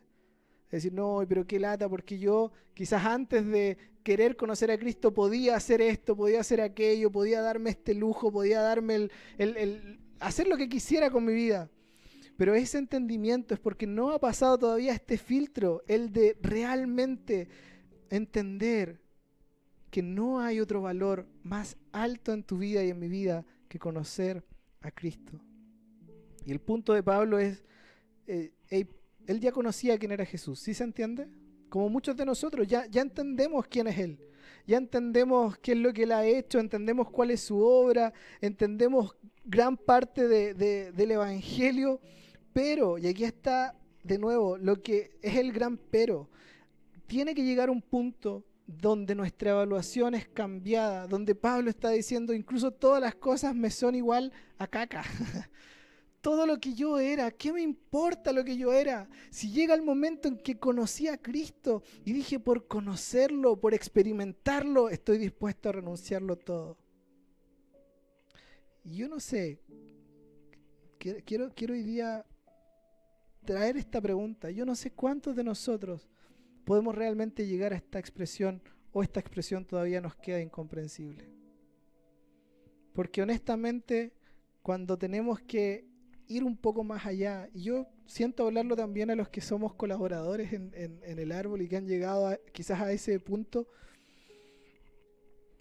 Es 0.66 0.84
decir, 0.84 0.94
no, 0.94 1.24
pero 1.28 1.48
qué 1.48 1.60
lata, 1.60 1.90
porque 1.90 2.20
yo 2.20 2.52
quizás 2.74 3.04
antes 3.06 3.46
de 3.48 3.78
querer 4.04 4.36
conocer 4.36 4.70
a 4.70 4.78
Cristo 4.78 5.14
podía 5.14 5.56
hacer 5.56 5.82
esto, 5.82 6.16
podía 6.16 6.42
hacer 6.42 6.62
aquello, 6.62 7.12
podía 7.12 7.42
darme 7.42 7.72
este 7.72 7.94
lujo, 7.96 8.32
podía 8.32 8.62
darme 8.62 8.96
el, 8.96 9.12
el 9.38 10.00
hacer 10.20 10.48
lo 10.48 10.58
que 10.58 10.70
quisiera 10.70 11.10
con 11.10 11.26
mi 11.26 11.34
vida. 11.34 11.70
Pero 12.40 12.56
ese 12.56 12.78
entendimiento 12.78 13.54
es 13.54 13.60
porque 13.60 13.86
no 13.86 14.12
ha 14.12 14.20
pasado 14.20 14.58
todavía 14.58 14.94
este 14.94 15.18
filtro, 15.18 15.84
el 15.90 16.14
de 16.14 16.38
realmente 16.42 17.50
entender 18.10 19.02
que 19.92 20.02
no 20.02 20.40
hay 20.40 20.62
otro 20.62 20.82
valor 20.82 21.28
más 21.44 21.76
alto 21.92 22.32
en 22.32 22.44
tu 22.44 22.58
vida 22.58 22.82
y 22.82 22.92
en 22.92 22.98
mi 22.98 23.10
vida 23.10 23.46
que 23.68 23.78
conocer 23.78 24.42
a 24.80 24.90
Cristo. 24.90 25.34
Y 26.46 26.54
el 26.54 26.62
punto 26.62 26.94
de 26.94 27.04
Pablo 27.04 27.40
es, 27.40 27.62
eh, 28.26 28.54
él 28.70 29.40
ya 29.42 29.52
conocía 29.52 29.98
quién 29.98 30.14
era 30.14 30.24
Jesús, 30.24 30.62
¿sí 30.62 30.74
se 30.74 30.86
entiende? 30.86 31.28
Como 31.68 31.90
muchos 31.90 32.16
de 32.16 32.24
nosotros, 32.24 32.66
ya, 32.66 32.86
ya 32.86 33.02
entendemos 33.02 33.68
quién 33.68 33.88
es 33.88 33.98
Él, 33.98 34.18
ya 34.66 34.78
entendemos 34.78 35.58
qué 35.58 35.74
es 35.74 35.78
lo 35.78 35.92
que 35.92 36.04
Él 36.04 36.14
ha 36.14 36.26
hecho, 36.26 36.60
entendemos 36.60 37.10
cuál 37.10 37.32
es 37.32 37.42
su 37.42 37.60
obra, 37.60 38.14
entendemos 38.40 39.18
gran 39.44 39.76
parte 39.76 40.26
del 40.26 41.12
Evangelio, 41.12 42.00
pero, 42.54 42.98
y 42.98 43.08
aquí 43.08 43.24
está 43.24 43.76
de 44.04 44.18
nuevo 44.18 44.58
lo 44.58 44.82
que 44.82 45.18
es 45.22 45.36
el 45.36 45.52
gran 45.52 45.78
pero, 45.78 46.30
tiene 47.08 47.34
que 47.34 47.44
llegar 47.44 47.70
un 47.70 47.82
punto 47.82 48.46
donde 48.68 49.16
nuestra 49.16 49.52
evaluación 49.52 50.14
es 50.14 50.28
cambiada, 50.28 51.08
donde 51.08 51.34
Pablo 51.34 51.72
está 51.72 51.90
diciendo, 51.90 52.34
incluso 52.34 52.72
todas 52.72 53.02
las 53.02 53.16
cosas 53.16 53.56
me 53.56 53.72
son 53.72 53.96
igual 53.96 54.32
a 54.60 54.68
caca. 54.68 55.04
Todo 56.22 56.46
lo 56.46 56.60
que 56.60 56.74
yo 56.74 57.00
era, 57.00 57.32
¿qué 57.32 57.54
me 57.54 57.62
importa 57.62 58.34
lo 58.34 58.44
que 58.44 58.58
yo 58.58 58.74
era? 58.74 59.10
Si 59.32 59.52
llega 59.52 59.74
el 59.74 59.82
momento 59.82 60.28
en 60.28 60.38
que 60.38 60.60
conocí 60.60 61.08
a 61.08 61.18
Cristo 61.18 61.82
y 62.04 62.12
dije, 62.12 62.40
por 62.40 62.68
conocerlo, 62.68 63.60
por 63.60 63.74
experimentarlo, 63.74 64.90
estoy 64.90 65.18
dispuesto 65.18 65.70
a 65.70 65.72
renunciarlo 65.72 66.36
todo. 66.36 66.78
Y 68.84 68.98
yo 68.98 69.08
no 69.08 69.20
sé, 69.20 69.62
quiero, 71.00 71.54
quiero 71.56 71.74
hoy 71.74 71.84
día 71.84 72.26
traer 73.46 73.78
esta 73.78 74.02
pregunta. 74.02 74.52
Yo 74.52 74.66
no 74.66 74.76
sé 74.76 74.92
cuántos 74.92 75.36
de 75.36 75.44
nosotros 75.44 76.08
podemos 76.66 76.96
realmente 76.96 77.48
llegar 77.48 77.74
a 77.74 77.78
esta 77.78 78.00
expresión 78.00 78.62
o 78.92 79.04
esta 79.04 79.20
expresión 79.20 79.66
todavía 79.66 80.02
nos 80.02 80.16
queda 80.16 80.42
incomprensible. 80.42 81.30
Porque 82.94 83.22
honestamente, 83.22 84.14
cuando 84.62 84.98
tenemos 84.98 85.40
que 85.42 85.88
ir 86.28 86.44
un 86.44 86.58
poco 86.58 86.84
más 86.84 87.06
allá, 87.06 87.50
y 87.54 87.64
yo 87.64 87.88
siento 88.06 88.46
hablarlo 88.46 88.76
también 88.76 89.10
a 89.10 89.16
los 89.16 89.30
que 89.30 89.42
somos 89.42 89.74
colaboradores 89.74 90.54
en, 90.54 90.72
el 91.04 91.32
árbol 91.32 91.62
y 91.62 91.68
que 91.68 91.78
han 91.78 91.88
llegado 91.88 92.38
quizás 92.52 92.82
a 92.82 92.92
ese 92.92 93.20
punto, 93.20 93.68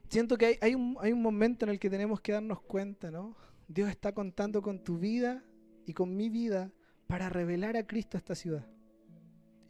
siento 0.08 0.36
que 0.36 0.58
hay, 0.60 0.74
un, 0.74 0.96
hay 1.00 1.12
un 1.12 1.22
momento 1.22 1.64
en 1.64 1.70
el 1.70 1.78
que 1.78 1.90
tenemos 1.90 2.20
que 2.20 2.32
darnos 2.32 2.60
cuenta, 2.62 3.10
¿no? 3.10 3.36
Dios 3.66 3.90
está 3.90 4.12
contando 4.12 4.62
con 4.62 4.82
tu 4.82 4.98
vida 4.98 5.44
y 5.86 5.92
con 5.92 6.16
mi 6.16 6.30
vida 6.30 6.72
para 7.08 7.28
revelar 7.28 7.76
a 7.76 7.86
Cristo 7.86 8.16
a 8.16 8.20
esta 8.20 8.36
ciudad. 8.36 8.64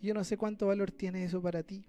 Yo 0.02 0.12
no 0.12 0.22
sé 0.24 0.36
cuánto 0.36 0.66
valor 0.66 0.90
tiene 0.90 1.24
eso 1.24 1.40
para 1.40 1.62
ti, 1.62 1.86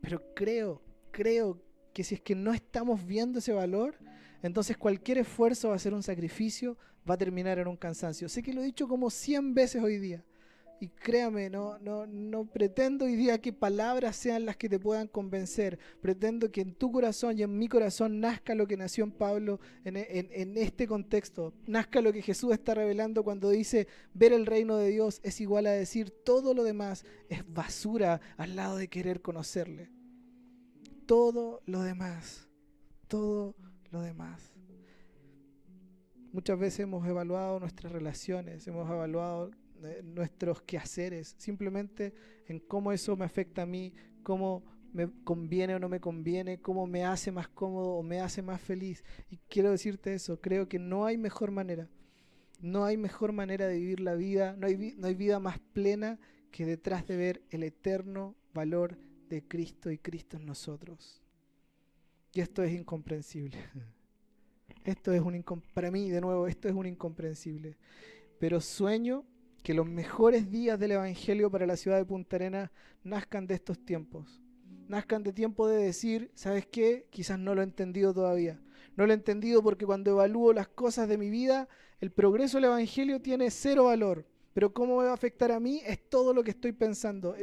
pero 0.00 0.34
creo, 0.34 0.82
creo 1.10 1.62
que 1.94 2.04
si 2.04 2.16
es 2.16 2.20
que 2.20 2.34
no 2.34 2.52
estamos 2.52 3.06
viendo 3.06 3.38
ese 3.38 3.52
valor, 3.52 3.96
entonces 4.42 4.76
cualquier 4.76 5.18
esfuerzo 5.18 5.70
va 5.70 5.76
a 5.76 5.78
ser 5.78 5.94
un 5.94 6.02
sacrificio, 6.02 6.76
va 7.08 7.14
a 7.14 7.18
terminar 7.18 7.58
en 7.58 7.68
un 7.68 7.76
cansancio. 7.76 8.28
Sé 8.28 8.42
que 8.42 8.52
lo 8.52 8.60
he 8.60 8.66
dicho 8.66 8.86
como 8.86 9.08
100 9.10 9.54
veces 9.54 9.82
hoy 9.82 9.98
día, 9.98 10.22
y 10.80 10.88
créame, 10.88 11.50
no, 11.50 11.78
no, 11.78 12.06
no 12.06 12.46
pretendo 12.46 13.04
hoy 13.04 13.16
día 13.16 13.40
que 13.40 13.52
palabras 13.52 14.16
sean 14.16 14.44
las 14.44 14.56
que 14.56 14.68
te 14.68 14.78
puedan 14.78 15.08
convencer. 15.08 15.78
Pretendo 16.00 16.50
que 16.50 16.60
en 16.60 16.74
tu 16.74 16.90
corazón 16.92 17.38
y 17.38 17.42
en 17.42 17.56
mi 17.56 17.68
corazón 17.68 18.20
nazca 18.20 18.54
lo 18.54 18.66
que 18.66 18.76
nació 18.76 19.04
en 19.04 19.12
Pablo 19.12 19.60
en, 19.84 19.96
en 19.96 20.58
este 20.58 20.86
contexto. 20.86 21.54
Nazca 21.66 22.00
lo 22.00 22.12
que 22.12 22.22
Jesús 22.22 22.52
está 22.52 22.74
revelando 22.74 23.24
cuando 23.24 23.50
dice 23.50 23.86
ver 24.12 24.32
el 24.32 24.46
reino 24.46 24.76
de 24.76 24.88
Dios 24.88 25.20
es 25.22 25.40
igual 25.40 25.66
a 25.66 25.72
decir 25.72 26.10
todo 26.10 26.54
lo 26.54 26.64
demás 26.64 27.04
es 27.28 27.44
basura 27.52 28.20
al 28.36 28.56
lado 28.56 28.76
de 28.76 28.88
querer 28.88 29.22
conocerle. 29.22 29.90
Todo 31.06 31.62
lo 31.66 31.82
demás, 31.82 32.48
todo 33.08 33.54
lo 33.90 34.00
demás. 34.00 34.54
Muchas 36.32 36.58
veces 36.58 36.80
hemos 36.80 37.06
evaluado 37.06 37.60
nuestras 37.60 37.92
relaciones, 37.92 38.66
hemos 38.66 38.90
evaluado 38.90 39.52
nuestros 40.02 40.62
quehaceres, 40.62 41.34
simplemente 41.38 42.14
en 42.46 42.60
cómo 42.60 42.92
eso 42.92 43.16
me 43.16 43.24
afecta 43.24 43.62
a 43.62 43.66
mí, 43.66 43.92
cómo 44.22 44.64
me 44.92 45.10
conviene 45.24 45.74
o 45.74 45.78
no 45.78 45.88
me 45.88 46.00
conviene, 46.00 46.60
cómo 46.60 46.86
me 46.86 47.04
hace 47.04 47.32
más 47.32 47.48
cómodo 47.48 47.94
o 47.94 48.02
me 48.02 48.20
hace 48.20 48.42
más 48.42 48.60
feliz. 48.60 49.04
Y 49.28 49.38
quiero 49.48 49.70
decirte 49.70 50.14
eso, 50.14 50.40
creo 50.40 50.68
que 50.68 50.78
no 50.78 51.04
hay 51.04 51.18
mejor 51.18 51.50
manera, 51.50 51.88
no 52.60 52.84
hay 52.84 52.96
mejor 52.96 53.32
manera 53.32 53.66
de 53.66 53.78
vivir 53.78 54.00
la 54.00 54.14
vida, 54.14 54.56
no 54.56 54.66
hay, 54.66 54.94
no 54.96 55.08
hay 55.08 55.14
vida 55.14 55.40
más 55.40 55.58
plena 55.58 56.18
que 56.50 56.64
detrás 56.64 57.06
de 57.06 57.16
ver 57.16 57.42
el 57.50 57.64
eterno 57.64 58.36
valor 58.54 58.96
de 59.28 59.42
Cristo 59.42 59.90
y 59.90 59.98
Cristo 59.98 60.36
en 60.36 60.46
nosotros. 60.46 61.20
Y 62.32 62.40
esto 62.40 62.62
es 62.62 62.72
incomprensible. 62.72 63.58
Esto 64.84 65.12
es 65.12 65.22
un 65.22 65.42
para 65.72 65.90
mí 65.90 66.10
de 66.10 66.20
nuevo 66.20 66.46
esto 66.46 66.68
es 66.68 66.74
un 66.74 66.84
incomprensible. 66.84 67.78
Pero 68.38 68.60
sueño 68.60 69.24
que 69.64 69.72
los 69.72 69.88
mejores 69.88 70.50
días 70.50 70.78
del 70.78 70.92
Evangelio 70.92 71.50
para 71.50 71.66
la 71.66 71.78
ciudad 71.78 71.96
de 71.96 72.04
Punta 72.04 72.36
Arenas 72.36 72.70
nazcan 73.02 73.46
de 73.46 73.54
estos 73.54 73.82
tiempos. 73.82 74.42
Nazcan 74.88 75.22
de 75.22 75.32
tiempo 75.32 75.66
de 75.66 75.82
decir, 75.82 76.30
¿sabes 76.34 76.66
qué? 76.66 77.06
Quizás 77.08 77.38
no 77.38 77.54
lo 77.54 77.62
he 77.62 77.64
entendido 77.64 78.12
todavía. 78.12 78.60
No 78.94 79.06
lo 79.06 79.14
he 79.14 79.16
entendido 79.16 79.62
porque 79.62 79.86
cuando 79.86 80.10
evalúo 80.10 80.52
las 80.52 80.68
cosas 80.68 81.08
de 81.08 81.16
mi 81.16 81.30
vida, 81.30 81.66
el 81.98 82.12
progreso 82.12 82.58
del 82.58 82.66
Evangelio 82.66 83.22
tiene 83.22 83.50
cero 83.50 83.84
valor. 83.84 84.26
Pero 84.52 84.74
cómo 84.74 84.98
me 84.98 85.04
va 85.04 85.12
a 85.12 85.14
afectar 85.14 85.50
a 85.50 85.60
mí 85.60 85.80
es 85.86 86.10
todo 86.10 86.34
lo 86.34 86.44
que 86.44 86.50
estoy 86.50 86.72
pensando. 86.72 87.34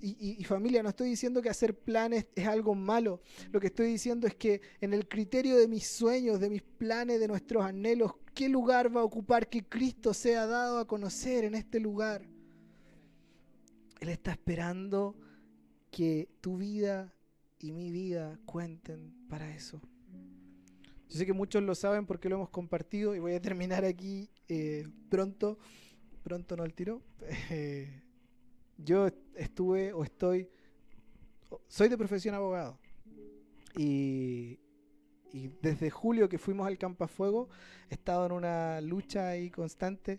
Y, 0.00 0.44
familia, 0.44 0.82
no 0.82 0.90
estoy 0.90 1.08
diciendo 1.08 1.40
que 1.40 1.48
hacer 1.48 1.78
planes 1.78 2.26
es 2.34 2.46
algo 2.46 2.74
malo. 2.74 3.20
Lo 3.50 3.60
que 3.60 3.68
estoy 3.68 3.88
diciendo 3.88 4.26
es 4.26 4.34
que 4.34 4.60
en 4.80 4.92
el 4.92 5.08
criterio 5.08 5.56
de 5.56 5.68
mis 5.68 5.86
sueños, 5.86 6.38
de 6.38 6.50
mis 6.50 6.62
planes, 6.62 7.18
de 7.18 7.28
nuestros 7.28 7.64
anhelos, 7.64 8.12
¿qué 8.34 8.48
lugar 8.48 8.94
va 8.94 9.00
a 9.00 9.04
ocupar 9.04 9.48
que 9.48 9.64
Cristo 9.64 10.12
sea 10.12 10.46
dado 10.46 10.78
a 10.78 10.86
conocer 10.86 11.44
en 11.44 11.54
este 11.54 11.80
lugar? 11.80 12.28
Él 14.00 14.08
está 14.10 14.32
esperando 14.32 15.16
que 15.90 16.28
tu 16.40 16.58
vida 16.58 17.12
y 17.58 17.72
mi 17.72 17.90
vida 17.90 18.38
cuenten 18.44 19.14
para 19.28 19.54
eso. 19.54 19.80
Yo 21.08 21.18
sé 21.18 21.26
que 21.26 21.32
muchos 21.32 21.62
lo 21.62 21.74
saben 21.74 22.04
porque 22.04 22.28
lo 22.28 22.36
hemos 22.36 22.50
compartido 22.50 23.14
y 23.14 23.18
voy 23.18 23.34
a 23.34 23.40
terminar 23.40 23.84
aquí 23.84 24.28
eh, 24.48 24.86
pronto. 25.08 25.58
Pronto 26.22 26.56
no 26.56 26.64
el 26.64 26.74
tiro. 26.74 27.02
Eh, 28.78 28.82
yo 28.84 29.08
estuve 29.34 29.92
o 29.92 30.02
estoy, 30.02 30.48
soy 31.68 31.88
de 31.88 31.98
profesión 31.98 32.34
abogado. 32.34 32.78
Y, 33.76 34.58
desde 35.60 35.90
julio 35.90 36.30
que 36.30 36.38
fuimos 36.38 36.66
al 36.66 36.78
Campo 36.78 37.04
a 37.04 37.08
Fuego, 37.08 37.50
he 37.90 37.94
estado 37.94 38.24
en 38.24 38.32
una 38.32 38.80
lucha 38.80 39.28
ahí 39.28 39.50
constante, 39.50 40.18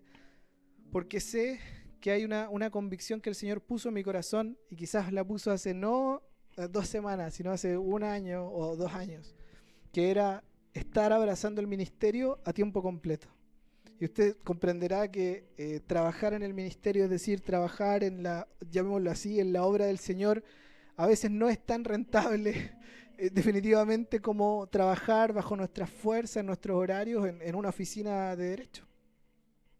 porque 0.92 1.20
sé 1.20 1.60
que 2.00 2.12
hay 2.12 2.24
una, 2.24 2.50
una 2.52 2.70
convicción 2.70 3.20
que 3.20 3.30
el 3.30 3.36
Señor 3.36 3.62
puso 3.62 3.88
en 3.88 3.96
mi 3.96 4.04
corazón 4.04 4.60
y 4.70 4.76
quizás 4.76 5.12
la 5.12 5.24
puso 5.24 5.50
hace 5.50 5.74
no 5.74 6.22
dos 6.70 6.88
semanas, 6.88 7.34
sino 7.34 7.50
hace 7.52 7.80
un 7.80 8.04
año 8.04 8.48
o 8.48 8.76
dos 8.76 8.94
años, 8.94 9.36
que 9.92 10.12
era 10.12 10.44
estar 10.74 11.12
abrazando 11.12 11.62
el 11.62 11.68
ministerio 11.68 12.40
a 12.46 12.54
tiempo 12.54 12.84
completo. 12.84 13.28
Y 14.00 14.06
usted 14.06 14.38
comprenderá 14.44 15.10
que 15.10 15.46
eh, 15.58 15.80
trabajar 15.86 16.34
en 16.34 16.44
el 16.44 16.54
ministerio, 16.54 17.06
es 17.06 17.10
decir, 17.10 17.42
trabajar 17.42 18.04
en 18.04 18.22
la, 18.22 18.48
llamémoslo 18.70 19.10
así, 19.10 19.40
en 19.40 19.54
la 19.54 19.64
obra 19.64 19.88
del 19.88 19.98
Señor, 19.98 20.44
a 20.98 21.08
veces 21.08 21.32
no 21.32 21.50
es 21.50 21.64
tan 21.66 21.84
rentable 21.84 22.76
eh, 23.18 23.30
definitivamente 23.32 24.20
como 24.20 24.68
trabajar 24.68 25.34
bajo 25.34 25.56
nuestras 25.56 25.90
fuerzas, 25.90 26.46
nuestros 26.46 26.78
horarios, 26.78 27.28
en, 27.28 27.56
una 27.56 27.70
oficina 27.70 28.36
de 28.36 28.50
derecho. 28.50 28.86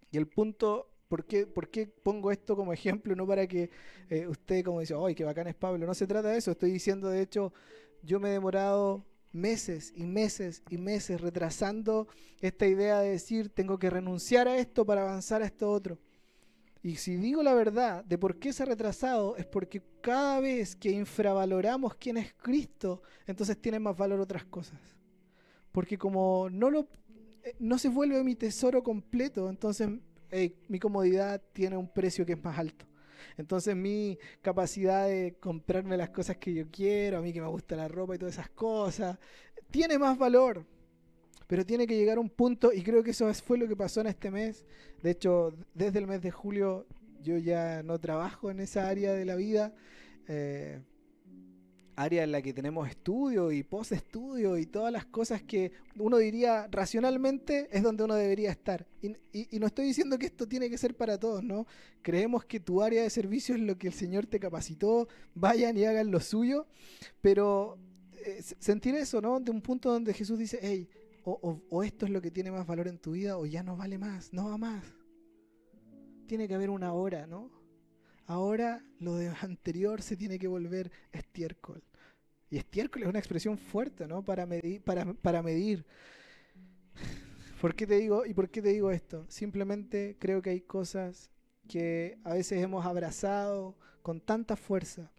Y 0.10 0.18
el 0.18 0.28
punto, 0.28 0.90
¿por 1.08 1.26
qué, 1.26 1.46
¿por 1.46 1.70
qué 1.70 1.86
pongo 1.86 2.32
esto 2.32 2.56
como 2.56 2.74
ejemplo? 2.74 3.16
No 3.16 3.28
para 3.28 3.46
que 3.46 3.70
eh, 4.10 4.28
usted 4.28 4.64
como 4.64 4.80
dice, 4.80 4.96
¡ay, 4.98 5.14
qué 5.14 5.26
bacán 5.26 5.48
es 5.48 5.56
Pablo! 5.56 5.86
No 5.86 5.94
se 5.94 6.08
trata 6.08 6.30
de 6.30 6.38
eso, 6.38 6.52
estoy 6.52 6.72
diciendo, 6.72 7.10
de 7.10 7.22
hecho, 7.22 7.54
yo 8.02 8.20
me 8.20 8.30
he 8.30 8.32
demorado 8.32 9.06
meses 9.32 9.94
y 9.96 10.06
meses 10.06 10.64
y 10.70 10.78
meses 10.78 11.22
retrasando 11.22 12.08
esta 12.40 12.66
idea 12.68 13.00
de 13.00 13.12
decir 13.12 13.50
tengo 13.50 13.78
que 13.78 13.90
renunciar 13.90 14.48
a 14.48 14.58
esto 14.58 14.86
para 14.86 15.02
avanzar 15.02 15.42
a 15.42 15.46
esto 15.46 15.72
otro. 15.72 16.00
Y 16.82 16.96
si 16.96 17.18
digo 17.18 17.44
la 17.44 17.54
verdad 17.54 18.06
de 18.06 18.18
por 18.18 18.40
qué 18.40 18.54
se 18.54 18.64
ha 18.64 18.66
retrasado, 18.66 19.36
es 19.36 19.46
porque 19.46 19.82
cada 20.02 20.40
vez 20.40 20.76
que 20.76 20.92
infravaloramos 20.92 21.96
quién 21.96 22.18
es 22.18 22.34
Cristo, 22.34 23.02
entonces 23.26 23.60
tienen 23.60 23.84
más 23.84 23.98
valor 23.98 24.20
otras 24.20 24.46
cosas. 24.46 24.80
Porque 25.72 25.98
como 25.98 26.50
no, 26.50 26.70
lo, 26.70 26.88
eh, 27.44 27.56
no 27.60 27.78
se 27.78 27.90
vuelve 27.90 28.24
mi 28.24 28.36
tesoro 28.36 28.84
completo, 28.84 29.50
entonces 29.50 29.90
mi 30.68 30.80
comodidad 30.80 31.42
tiene 31.54 31.78
un 31.78 31.88
precio 31.88 32.26
que 32.26 32.34
es 32.34 32.44
más 32.44 32.58
alto. 32.58 32.86
Entonces 33.38 33.76
mi 33.76 34.18
capacidad 34.42 35.08
de 35.08 35.36
comprarme 35.40 35.98
las 35.98 36.10
cosas 36.10 36.38
que 36.38 36.54
yo 36.54 36.66
quiero, 36.72 37.18
a 37.18 37.22
mí 37.22 37.34
que 37.34 37.42
me 37.42 37.48
gusta 37.48 37.76
la 37.76 37.88
ropa 37.88 38.16
y 38.16 38.18
todas 38.18 38.36
esas 38.36 38.50
cosas, 38.50 39.18
tiene 39.72 39.98
más 39.98 40.18
valor. 40.18 40.66
Pero 41.48 41.66
tiene 41.66 41.88
que 41.88 41.96
llegar 41.96 42.18
a 42.18 42.22
un 42.22 42.30
punto, 42.30 42.74
y 42.74 42.84
creo 42.84 43.04
que 43.04 43.12
eso 43.12 43.34
fue 43.36 43.58
lo 43.58 43.68
que 43.68 43.76
pasó 43.76 44.02
en 44.02 44.08
este 44.08 44.30
mes. 44.30 44.66
De 45.02 45.12
hecho, 45.12 45.54
desde 45.74 46.00
el 46.00 46.08
mes 46.08 46.22
de 46.22 46.32
julio 46.32 46.86
yo 47.22 47.38
ya 47.38 47.84
no 47.84 48.00
trabajo 48.00 48.52
en 48.52 48.60
esa 48.60 48.88
área 48.88 49.14
de 49.14 49.26
la 49.26 49.36
vida. 49.36 49.74
Eh, 50.28 50.82
área 51.98 52.24
en 52.24 52.32
la 52.32 52.44
que 52.44 52.54
tenemos 52.54 52.88
estudio 52.88 53.52
y 53.52 53.64
post-estudio 53.64 54.56
y 54.58 54.68
todas 54.68 54.94
las 54.94 55.06
cosas 55.08 55.42
que 55.42 55.72
uno 55.98 56.18
diría 56.18 56.68
racionalmente 56.70 57.68
es 57.72 57.82
donde 57.82 58.04
uno 58.04 58.14
debería 58.14 58.52
estar. 58.52 58.86
Y, 59.02 59.18
no 59.60 59.66
estoy 59.66 59.86
diciendo 59.86 60.20
que 60.20 60.28
esto 60.28 60.48
tiene 60.48 60.70
que 60.70 60.78
ser 60.78 60.96
para 60.96 61.20
todos, 61.20 61.44
¿no? 61.44 61.66
Creemos 62.04 62.46
que 62.46 62.60
tu 62.60 62.84
área 62.84 63.02
de 63.02 63.10
servicio 63.10 63.56
es 63.56 63.62
lo 63.62 63.80
que 63.80 63.88
el 63.88 63.94
Señor 63.94 64.28
te 64.28 64.40
capacitó, 64.40 65.08
vayan 65.34 65.76
y 65.76 65.86
hagan 65.86 66.12
lo 66.12 66.20
suyo, 66.20 66.68
pero 67.20 67.80
eh, 68.24 68.44
sentir 68.60 68.94
eso, 68.94 69.20
¿no? 69.20 69.40
De 69.40 69.50
un 69.50 69.62
punto 69.62 69.92
donde 69.92 70.14
Jesús 70.14 70.38
dice, 70.38 70.60
hey, 70.62 70.88
o, 71.24 71.64
o 71.68 71.84
esto 71.84 72.06
es 72.06 72.12
lo 72.12 72.22
que 72.22 72.30
tiene 72.30 72.52
más 72.52 72.68
valor 72.68 72.88
en 72.88 73.00
tu 73.00 73.14
vida 73.14 73.40
o 73.40 73.48
ya 73.48 73.64
no 73.64 73.76
vale 73.76 73.98
más, 73.98 74.32
no 74.32 74.50
va 74.50 74.58
más. 74.60 74.86
Tiene 76.28 76.48
que 76.48 76.54
haber 76.54 76.70
una 76.70 76.94
hora, 76.94 77.26
¿no? 77.26 77.50
Ahora 78.28 78.84
lo 79.00 79.16
de 79.16 79.30
anterior 79.42 80.02
se 80.02 80.16
tiene 80.16 80.38
que 80.38 80.48
volver 80.48 80.92
estiércol. 81.12 81.82
Y 82.50 82.58
estiércol 82.58 83.04
es 83.04 83.10
una 83.10 83.20
expresión 83.20 83.58
fuerte, 83.58 84.08
¿no? 84.08 84.24
Para 84.24 84.46
medir, 84.46 84.82
para, 84.82 85.14
para 85.14 85.42
medir. 85.42 85.86
¿Por 87.62 87.74
qué 87.74 87.88
te 87.88 87.96
digo 87.96 88.26
y 88.26 88.34
por 88.34 88.50
qué 88.50 88.62
te 88.62 88.70
digo 88.70 88.92
esto? 88.92 89.26
Simplemente 89.28 90.16
creo 90.20 90.42
que 90.42 90.52
hay 90.52 90.62
cosas 90.62 91.32
que 91.68 92.20
a 92.24 92.34
veces 92.34 92.62
hemos 92.62 92.86
abrazado 92.86 93.76
con 94.02 94.22
tanta 94.22 94.56
fuerza. 94.56 95.12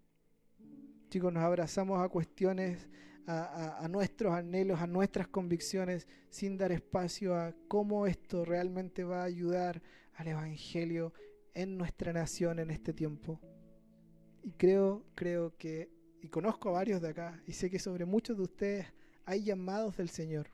Chicos, 1.10 1.32
nos 1.32 1.42
abrazamos 1.42 2.00
a 2.00 2.08
cuestiones, 2.08 2.88
a, 3.26 3.84
a, 3.84 3.88
nuestros 3.88 4.32
anhelos, 4.32 4.80
a 4.80 4.86
nuestras 4.86 5.28
convicciones, 5.28 6.06
sin 6.30 6.56
dar 6.56 6.72
espacio 6.72 7.34
a 7.34 7.54
cómo 7.66 8.06
esto 8.06 8.44
realmente 8.44 9.04
va 9.04 9.22
a 9.22 9.24
ayudar 9.24 9.82
al 10.14 10.28
Evangelio 10.28 11.12
en 11.58 11.76
nuestra 11.76 12.12
nación 12.12 12.60
en 12.60 12.70
este 12.70 12.92
tiempo. 12.92 13.40
Y 14.44 14.52
creo, 14.52 15.04
creo 15.16 15.56
que, 15.58 15.90
y 16.22 16.28
conozco 16.28 16.68
a 16.68 16.72
varios 16.72 17.02
de 17.02 17.08
acá, 17.08 17.42
y 17.48 17.52
sé 17.52 17.68
que 17.68 17.80
sobre 17.80 18.04
muchos 18.04 18.36
de 18.36 18.44
ustedes 18.44 18.86
hay 19.24 19.42
llamados 19.42 19.96
del 19.96 20.08
Señor. 20.08 20.52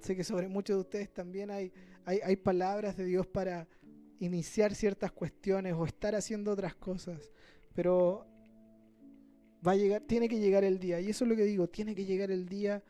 Sé 0.00 0.14
que 0.14 0.22
sobre 0.22 0.46
muchos 0.46 0.76
de 0.76 0.80
ustedes 0.82 1.12
también 1.12 1.50
hay, 1.50 1.72
hay, 2.04 2.20
hay 2.22 2.36
palabras 2.36 2.96
de 2.96 3.04
Dios 3.06 3.26
para 3.26 3.66
iniciar 4.20 4.76
ciertas 4.76 5.10
cuestiones 5.10 5.74
o 5.74 5.84
estar 5.84 6.14
haciendo 6.14 6.52
otras 6.52 6.76
cosas. 6.76 7.32
Pero 7.74 8.24
va 9.66 9.72
a 9.72 9.76
llegar, 9.76 10.02
tiene 10.02 10.28
que 10.28 10.38
llegar 10.38 10.62
el 10.62 10.78
día, 10.78 11.00
y 11.00 11.10
eso 11.10 11.24
es 11.24 11.28
lo 11.28 11.36
que 11.36 11.44
digo, 11.44 11.68
tiene 11.68 11.92
que 11.96 12.04
llegar 12.04 12.30
el 12.30 12.48
día 12.48 12.84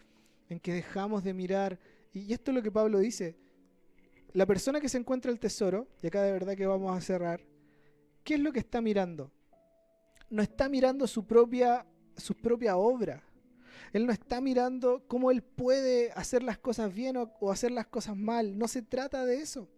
en 0.51 0.61
que 0.61 0.75
dejamos 0.75 1.25
de 1.25 1.33
mirar, 1.33 1.79
y 2.13 2.31
esto 2.35 2.51
es 2.51 2.55
lo 2.55 2.63
que 2.63 2.71
Pablo 2.71 2.99
dice, 2.99 3.35
la 4.35 4.47
persona 4.47 4.81
que 4.81 4.89
se 4.89 4.99
encuentra 4.99 5.31
el 5.31 5.39
tesoro, 5.39 5.89
y 6.03 6.09
acá 6.09 6.23
de 6.23 6.33
verdad 6.33 6.57
que 6.57 6.67
vamos 6.67 6.95
a 6.95 7.01
cerrar, 7.01 7.41
¿qué 8.25 8.35
es 8.35 8.41
lo 8.41 8.53
que 8.53 8.59
está 8.59 8.81
mirando? 8.81 9.33
No 10.29 10.43
está 10.43 10.69
mirando 10.69 11.07
su 11.07 11.25
propia, 11.25 11.87
obra. 12.77 13.23
Él 13.93 14.07
no 14.07 14.13
está 14.13 14.41
mirando 14.41 15.05
cómo 15.07 15.31
él 15.31 15.43
puede 15.43 16.11
hacer 16.13 16.43
las 16.43 16.59
cosas 16.59 16.93
bien 16.93 17.17
o 17.17 17.53
hacer 17.53 17.71
las 17.71 17.87
cosas 17.87 18.17
mal. 18.17 18.59
No 18.59 18.67
se 18.67 18.83
trata 18.83 19.25
de 19.25 19.37
eso. 19.37 19.69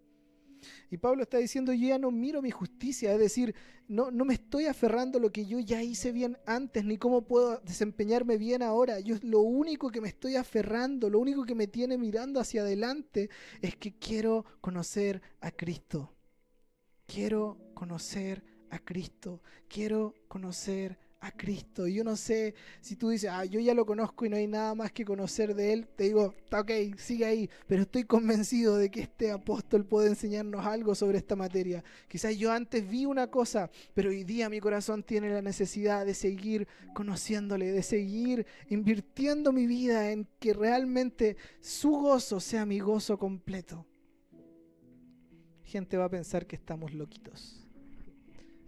Y 0.89 0.97
Pablo 0.97 1.23
está 1.23 1.37
diciendo, 1.37 1.73
yo 1.73 1.87
ya 1.87 1.97
no 1.97 2.11
miro 2.11 2.41
mi 2.41 2.51
justicia, 2.51 3.11
es 3.13 3.19
decir, 3.19 3.55
no, 3.87 4.11
no 4.11 4.25
me 4.25 4.33
estoy 4.33 4.65
aferrando 4.65 5.17
a 5.17 5.21
lo 5.21 5.31
que 5.31 5.45
yo 5.45 5.59
ya 5.59 5.81
hice 5.81 6.11
bien 6.11 6.37
antes, 6.45 6.83
ni 6.83 6.97
cómo 6.97 7.25
puedo 7.25 7.59
desempeñarme 7.59 8.37
bien 8.37 8.61
ahora. 8.61 8.99
Yo 8.99 9.15
lo 9.21 9.41
único 9.41 9.89
que 9.89 10.01
me 10.01 10.09
estoy 10.09 10.35
aferrando, 10.35 11.09
lo 11.09 11.19
único 11.19 11.45
que 11.45 11.55
me 11.55 11.67
tiene 11.67 11.97
mirando 11.97 12.39
hacia 12.39 12.61
adelante 12.61 13.29
es 13.61 13.75
que 13.75 13.97
quiero 13.97 14.45
conocer 14.61 15.21
a 15.41 15.51
Cristo. 15.51 16.13
Quiero 17.05 17.57
conocer 17.73 18.43
a 18.69 18.79
Cristo. 18.79 19.41
Quiero 19.67 20.13
conocer 20.27 20.99
a 21.19 21.31
Cristo. 21.31 21.87
Yo 21.87 22.03
no 22.03 22.15
sé 22.15 22.53
si 22.81 22.95
tú 22.95 23.09
dices, 23.09 23.29
ah, 23.31 23.45
yo 23.45 23.59
ya 23.59 23.73
lo 23.73 23.85
conozco 23.85 24.25
y 24.25 24.29
no 24.29 24.37
hay 24.37 24.47
nada 24.47 24.75
más 24.75 24.91
que 24.91 25.05
conocer 25.05 25.55
de 25.55 25.73
Él. 25.73 25.87
Te 25.87 26.05
digo, 26.05 26.33
está 26.43 26.61
ok, 26.61 26.71
sigue 26.97 27.25
ahí, 27.25 27.49
pero 27.67 27.83
estoy 27.83 28.03
convencido 28.03 28.77
de 28.77 28.89
que 28.89 29.01
este 29.01 29.31
apóstol 29.31 29.85
puede 29.85 30.09
enseñarnos 30.09 30.65
algo 30.65 30.95
sobre 30.95 31.17
esta 31.17 31.35
materia. 31.35 31.83
Quizás 32.07 32.37
yo 32.37 32.51
antes 32.51 32.87
vi 32.87 33.05
una 33.05 33.27
cosa, 33.27 33.69
pero 33.93 34.09
hoy 34.09 34.23
día 34.23 34.49
mi 34.49 34.59
corazón 34.59 35.03
tiene 35.03 35.29
la 35.29 35.41
necesidad 35.41 36.05
de 36.05 36.13
seguir 36.13 36.67
conociéndole, 36.93 37.71
de 37.71 37.83
seguir 37.83 38.45
invirtiendo 38.69 39.51
mi 39.51 39.65
vida 39.67 40.11
en 40.11 40.27
que 40.39 40.53
realmente 40.53 41.37
su 41.61 41.91
gozo 41.91 42.39
sea 42.39 42.65
mi 42.65 42.79
gozo 42.79 43.17
completo. 43.17 43.85
Gente 45.63 45.97
va 45.97 46.05
a 46.05 46.09
pensar 46.09 46.47
que 46.47 46.55
estamos 46.55 46.93
loquitos 46.93 47.66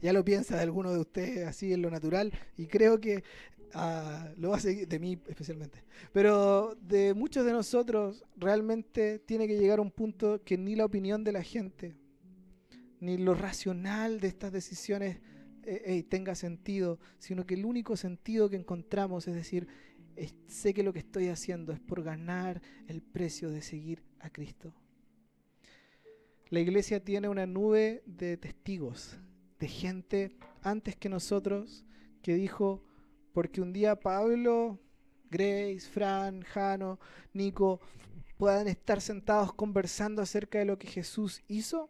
ya 0.02 0.14
lo 0.14 0.24
piensa 0.24 0.56
de 0.56 0.64
alguno 0.64 0.92
de 0.92 1.00
ustedes 1.00 1.48
así 1.48 1.74
en 1.74 1.82
lo 1.82 1.90
natural 1.90 2.32
y 2.58 2.68
creo 2.68 3.00
que 3.00 3.24
ah, 3.74 4.30
lo 4.38 4.58
seguir, 4.60 4.88
de 4.88 5.00
mí 5.00 5.20
especialmente, 5.28 5.84
pero 6.14 6.76
de 6.82 7.14
muchos 7.14 7.46
de 7.46 7.52
nosotros 7.52 8.24
realmente 8.38 9.20
tiene 9.20 9.48
que 9.48 9.58
llegar 9.58 9.80
un 9.80 9.92
punto 9.92 10.44
que 10.44 10.58
ni 10.58 10.76
la 10.76 10.86
opinión 10.86 11.24
de 11.24 11.32
la 11.32 11.44
gente, 11.44 11.96
ni 13.00 13.18
lo 13.18 13.34
racional 13.34 14.20
de 14.20 14.28
estas 14.28 14.52
decisiones 14.52 15.20
eh, 15.64 16.04
tenga 16.04 16.36
sentido, 16.36 17.00
sino 17.20 17.46
que 17.46 17.54
el 17.54 17.66
único 17.66 17.96
sentido 17.96 18.50
que 18.50 18.56
encontramos 18.56 19.28
es 19.28 19.36
decir, 19.36 19.68
sé 20.48 20.74
que 20.74 20.84
lo 20.84 20.94
que 20.94 21.00
estoy 21.00 21.28
haciendo 21.28 21.72
es 21.72 21.80
por 21.80 22.04
ganar 22.04 22.62
el 22.88 23.02
precio 23.02 23.50
de 23.52 23.62
seguir 23.62 24.04
a 24.20 24.30
Cristo. 24.30 24.74
La 26.50 26.60
iglesia 26.60 27.04
tiene 27.04 27.30
una 27.30 27.46
nube 27.46 28.02
de 28.06 28.36
testigos 28.38 29.20
de 29.60 29.68
gente 29.68 30.38
antes 30.62 30.96
que 30.96 31.10
nosotros 31.10 31.86
que 32.22 32.34
dijo, 32.34 32.84
porque 33.34 33.62
un 33.62 33.74
día 33.74 34.00
Pablo, 34.00 34.80
Grace, 35.30 35.82
Fran, 35.82 36.42
Jano, 36.42 37.00
Nico 37.34 37.80
puedan 38.38 38.68
estar 38.68 39.02
sentados 39.02 39.54
conversando 39.54 40.22
acerca 40.22 40.60
de 40.60 40.66
lo 40.66 40.80
que 40.80 40.88
Jesús 40.88 41.42
hizo, 41.48 41.90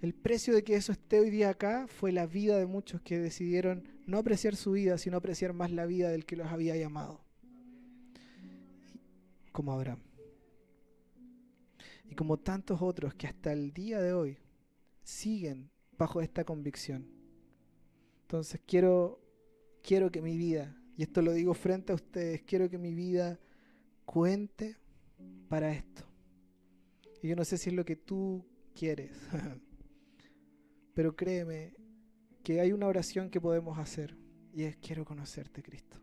el 0.00 0.14
precio 0.14 0.54
de 0.54 0.62
que 0.62 0.76
eso 0.76 0.92
esté 0.92 1.18
hoy 1.18 1.30
día 1.30 1.50
acá 1.50 1.86
fue 1.88 2.12
la 2.12 2.26
vida 2.26 2.56
de 2.58 2.66
muchos 2.66 3.00
que 3.00 3.18
decidieron 3.18 3.84
no 4.06 4.18
apreciar 4.18 4.54
su 4.54 4.72
vida, 4.72 4.96
sino 4.96 5.16
apreciar 5.16 5.52
más 5.52 5.72
la 5.72 5.86
vida 5.86 6.10
del 6.10 6.24
que 6.24 6.36
los 6.36 6.46
había 6.48 6.76
llamado. 6.76 7.20
Como 9.50 9.72
Abraham. 9.72 10.00
Y 12.04 12.14
como 12.14 12.38
tantos 12.38 12.80
otros 12.80 13.14
que 13.14 13.26
hasta 13.26 13.52
el 13.52 13.72
día 13.72 14.00
de 14.00 14.12
hoy 14.12 14.38
siguen 15.02 15.70
bajo 15.98 16.20
esta 16.20 16.44
convicción. 16.44 17.06
Entonces 18.22 18.60
quiero, 18.66 19.20
quiero 19.82 20.10
que 20.10 20.22
mi 20.22 20.36
vida, 20.36 20.80
y 20.96 21.02
esto 21.02 21.20
lo 21.22 21.32
digo 21.32 21.54
frente 21.54 21.92
a 21.92 21.96
ustedes, 21.96 22.42
quiero 22.42 22.70
que 22.70 22.78
mi 22.78 22.94
vida 22.94 23.38
cuente 24.04 24.76
para 25.48 25.72
esto. 25.72 26.04
Y 27.22 27.28
yo 27.28 27.36
no 27.36 27.44
sé 27.44 27.58
si 27.58 27.70
es 27.70 27.76
lo 27.76 27.84
que 27.84 27.96
tú 27.96 28.44
quieres, 28.74 29.10
pero 30.94 31.16
créeme 31.16 31.74
que 32.44 32.60
hay 32.60 32.72
una 32.72 32.86
oración 32.86 33.28
que 33.30 33.40
podemos 33.40 33.78
hacer 33.78 34.16
y 34.52 34.64
es 34.64 34.76
quiero 34.76 35.04
conocerte, 35.04 35.62
Cristo. 35.62 35.98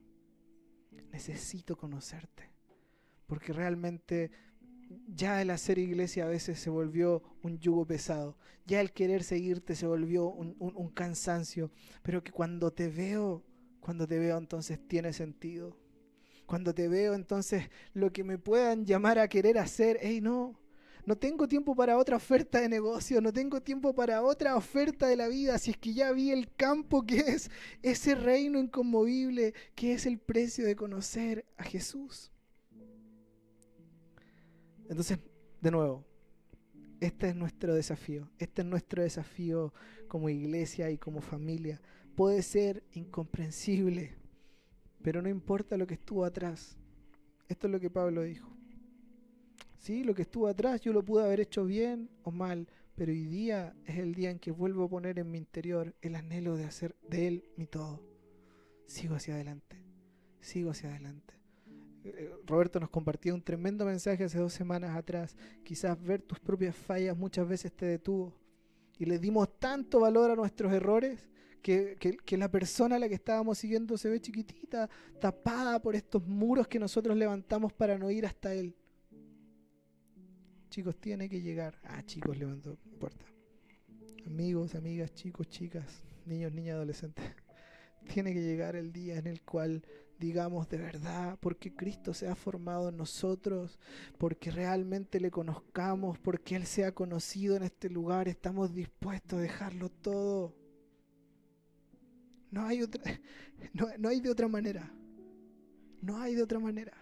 Necesito 1.12 1.78
conocerte, 1.78 2.52
porque 3.28 3.54
realmente 3.54 4.32
ya 5.08 5.42
el 5.42 5.50
hacer 5.50 5.78
iglesia 5.78 6.26
a 6.26 6.30
veces 6.30 6.60
se 6.60 6.70
volvió 6.70 7.24
un 7.42 7.60
yugo 7.60 7.86
pesado, 7.86 8.38
ya 8.66 8.82
el 8.82 8.92
querer 8.92 9.24
seguirte 9.24 9.76
se 9.76 9.88
volvió 9.88 10.28
un, 10.28 10.90
cansancio, 10.90 11.72
pero 12.02 12.24
que 12.24 12.32
cuando 12.32 12.72
te 12.72 12.88
veo, 12.90 13.44
cuando 13.80 14.08
te 14.08 14.20
veo 14.20 14.38
entonces 14.38 14.80
tiene 14.88 15.14
sentido. 15.14 15.78
Cuando 16.46 16.76
te 16.76 16.88
veo 16.88 17.16
entonces 17.16 17.70
lo 17.94 18.14
que 18.14 18.24
me 18.24 18.38
puedan 18.38 18.86
llamar 18.86 19.18
a 19.18 19.28
querer 19.28 19.58
hacer, 19.58 19.98
hey 20.02 20.22
no, 20.22 20.60
no 21.06 21.16
tengo 21.16 21.48
tiempo 21.48 21.76
para 21.76 21.98
otra 21.98 22.18
oferta 22.18 22.60
de 22.60 22.70
negocio, 22.70 23.22
no 23.22 23.34
tengo 23.34 23.62
tiempo 23.62 23.94
para 23.94 24.24
otra 24.24 24.56
oferta 24.56 25.08
de 25.08 25.16
la 25.16 25.28
vida, 25.28 25.58
si 25.58 25.72
es 25.72 25.78
que 25.78 25.94
ya 25.94 26.12
vi 26.12 26.32
el 26.32 26.52
campo 26.56 27.04
que 27.06 27.18
es 27.18 27.50
ese 27.84 28.16
reino 28.16 28.60
inconmovible, 28.60 29.54
que 29.76 29.94
es 29.94 30.06
el 30.06 30.20
precio 30.20 30.66
de 30.66 30.76
conocer 30.76 31.46
a 31.58 31.64
Jesús. 31.64 32.32
Entonces, 34.90 35.20
de 35.62 35.72
nuevo, 35.72 36.06
este 37.00 37.30
es 37.30 37.36
nuestro 37.36 37.74
desafío. 37.74 38.30
Este 38.40 38.62
es 38.62 38.68
nuestro 38.68 39.04
desafío 39.04 39.74
como 40.08 40.30
iglesia 40.30 40.90
y 40.92 40.98
como 40.98 41.22
familia. 41.22 41.82
Puede 42.16 42.42
ser 42.42 42.84
incomprensible, 42.94 44.16
pero 45.02 45.22
no 45.22 45.30
importa 45.30 45.78
lo 45.78 45.88
que 45.88 45.96
estuvo 45.96 46.24
atrás. 46.24 46.78
Esto 47.48 47.68
es 47.68 47.74
lo 47.74 47.80
que 47.80 47.90
Pablo 47.90 48.24
dijo. 48.24 48.50
Sí, 49.78 50.04
lo 50.04 50.16
que 50.16 50.24
estuvo 50.24 50.48
atrás 50.48 50.82
yo 50.82 50.94
lo 50.94 51.04
pude 51.04 51.24
haber 51.24 51.42
hecho 51.42 51.64
bien 51.66 52.10
o 52.24 52.32
mal, 52.32 52.68
pero 52.96 53.12
hoy 53.12 53.26
día 53.26 53.76
es 53.86 53.98
el 53.98 54.16
día 54.16 54.32
en 54.32 54.40
que 54.40 54.50
vuelvo 54.50 54.86
a 54.86 54.90
poner 54.90 55.20
en 55.20 55.30
mi 55.30 55.38
interior 55.38 55.94
el 56.02 56.16
anhelo 56.16 56.56
de 56.56 56.64
hacer 56.64 56.96
de 57.08 57.28
Él 57.28 57.44
mi 57.56 57.68
todo. 57.68 58.02
Sigo 58.88 59.14
hacia 59.14 59.36
adelante, 59.36 59.78
sigo 60.40 60.72
hacia 60.72 60.90
adelante. 60.90 61.35
Eh, 62.06 62.32
Roberto 62.46 62.80
nos 62.80 62.90
compartía 62.90 63.34
un 63.34 63.42
tremendo 63.42 63.84
mensaje 63.84 64.24
hace 64.24 64.38
dos 64.38 64.54
semanas 64.54 64.96
atrás. 64.96 65.36
Quizás 65.64 66.02
ver 66.02 66.22
tus 66.22 66.40
propias 66.40 66.76
fallas 66.76 67.18
muchas 67.18 67.48
veces 67.48 67.74
te 67.74 67.86
detuvo. 67.86 68.34
y 68.98 69.06
le 69.06 69.20
dimos 69.20 69.60
tanto 69.60 70.00
valor 70.00 70.32
a 70.32 70.36
nuestros 70.36 70.72
errores 70.72 71.28
que, 71.62 71.98
que, 72.24 72.38
la 72.38 72.50
persona 72.50 72.96
a 72.96 73.00
la 73.00 73.10
que 73.10 73.16
estábamos 73.16 73.58
siguiendo 73.58 73.98
se 73.98 74.08
ve 74.08 74.22
chiquitita, 74.22 74.88
tapada 75.20 75.82
por 75.82 75.96
estos 75.96 76.26
muros 76.26 76.68
que 76.68 76.80
nosotros 76.80 77.18
levantamos 77.18 77.74
para 77.74 77.98
no 77.98 78.12
ir 78.12 78.26
hasta 78.26 78.54
Él. 78.54 78.76
Chicos, 80.70 80.96
tiene 80.98 81.28
que 81.28 81.42
llegar. 81.42 81.80
Ah, 81.84 82.04
chicos, 82.06 82.38
levantó, 82.38 82.78
importa. 82.86 83.26
Amigos, 84.28 84.76
amigas, 84.76 85.14
chicos, 85.16 85.50
chicas, 85.50 86.04
niños, 86.26 86.54
niñas, 86.54 86.76
adolescentes. 86.76 87.26
Tiene 88.14 88.34
que 88.34 88.42
llegar 88.42 88.76
el 88.76 88.94
día 88.94 89.18
en 89.18 89.26
el 89.26 89.42
cual 89.42 89.84
digamos 90.26 90.68
de 90.70 90.78
verdad, 90.78 91.38
porque 91.40 91.74
Cristo 91.74 92.14
se 92.14 92.28
ha 92.28 92.36
formado 92.36 92.90
en 92.90 92.98
nosotros, 92.98 93.78
porque 94.18 94.50
realmente 94.52 95.20
le 95.20 95.30
conozcamos, 95.30 96.18
porque 96.20 96.56
Él 96.56 96.66
se 96.66 96.86
ha 96.86 96.94
conocido 96.94 97.56
en 97.56 97.64
este 97.64 97.90
lugar, 97.90 98.28
estamos 98.28 98.74
dispuestos 98.74 99.40
a 99.40 99.42
dejarlo 99.42 99.90
todo. 99.90 100.56
No 102.52 102.66
hay 102.66 102.82
otra, 102.82 103.04
no, 103.74 104.10
hay 104.10 104.20
de 104.20 104.30
otra 104.30 104.48
manera. 104.48 104.92
No 106.02 106.18
hay 106.18 106.36
de 106.36 106.44
otra 106.44 106.60
manera. 106.60 106.98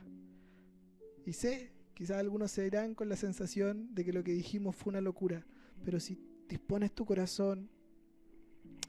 Y 1.25 1.33
sé, 1.33 1.71
quizás 1.93 2.17
algunos 2.17 2.51
se 2.51 2.67
irán 2.67 2.95
con 2.95 3.07
la 3.07 3.15
sensación 3.15 3.93
de 3.95 4.03
que 4.03 4.13
lo 4.13 4.23
que 4.23 4.33
dijimos 4.33 4.75
fue 4.75 4.91
una 4.91 5.01
locura, 5.01 5.45
pero 5.85 5.99
si 5.99 6.19
dispones 6.49 6.93
tu 6.93 7.05
corazón 7.05 7.69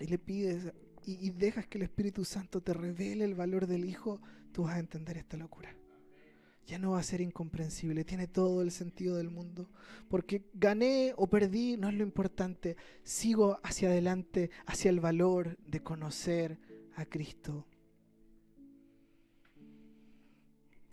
y 0.00 0.06
le 0.06 0.18
pides 0.18 0.72
y, 1.06 1.30
dejas 1.30 1.66
que 1.66 1.78
el 1.78 1.84
Espíritu 1.84 2.24
Santo 2.24 2.60
te 2.60 2.72
revele 2.72 3.24
el 3.24 3.34
valor 3.34 3.66
del 3.66 3.84
Hijo, 3.84 4.20
tú 4.52 4.64
vas 4.64 4.76
a 4.76 4.80
entender 4.80 5.16
esta 5.16 5.36
locura. 5.36 5.74
Ya 6.66 6.78
no 6.78 6.92
va 6.92 7.00
a 7.00 7.02
ser 7.02 7.20
incomprensible, 7.20 8.04
tiene 8.04 8.26
todo 8.26 8.62
el 8.62 8.70
sentido 8.70 9.16
del 9.16 9.28
mundo. 9.28 9.68
Porque 10.08 10.44
gané 10.54 11.12
o 11.16 11.26
perdí 11.26 11.76
no 11.76 11.88
es 11.88 11.94
lo 11.94 12.02
importante. 12.02 12.76
Sigo 13.02 13.58
hacia 13.62 13.88
adelante, 13.88 14.50
hacia 14.64 14.88
el 14.88 15.00
valor 15.00 15.58
de 15.66 15.82
conocer 15.82 16.58
a 16.96 17.04
Cristo. 17.04 17.66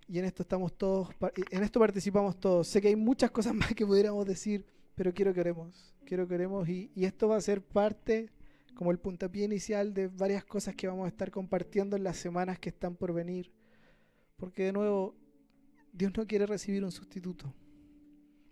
Y 0.09 0.19
en 0.19 0.25
esto 0.25 0.43
estamos 0.43 0.77
todos, 0.77 1.07
en 1.51 1.63
esto 1.63 1.79
participamos 1.79 2.37
todos. 2.37 2.67
Sé 2.67 2.81
que 2.81 2.89
hay 2.89 2.97
muchas 2.97 3.31
cosas 3.31 3.53
más 3.53 3.73
que 3.73 3.85
pudiéramos 3.85 4.25
decir, 4.25 4.65
pero 4.93 5.13
quiero 5.13 5.33
que 5.33 5.39
oremos. 5.39 5.93
Quiero 6.03 6.27
que 6.27 6.35
oremos 6.35 6.67
y, 6.67 6.91
y 6.93 7.05
esto 7.05 7.29
va 7.29 7.37
a 7.37 7.41
ser 7.41 7.61
parte 7.61 8.29
como 8.73 8.91
el 8.91 8.99
puntapié 8.99 9.45
inicial 9.45 9.93
de 9.93 10.07
varias 10.07 10.45
cosas 10.45 10.75
que 10.75 10.87
vamos 10.87 11.05
a 11.05 11.09
estar 11.09 11.31
compartiendo 11.31 11.95
en 11.95 12.03
las 12.03 12.17
semanas 12.17 12.59
que 12.59 12.69
están 12.69 12.95
por 12.95 13.13
venir. 13.13 13.51
Porque 14.37 14.65
de 14.65 14.73
nuevo, 14.73 15.15
Dios 15.93 16.11
no 16.15 16.25
quiere 16.25 16.45
recibir 16.45 16.83
un 16.83 16.91
sustituto. 16.91 17.53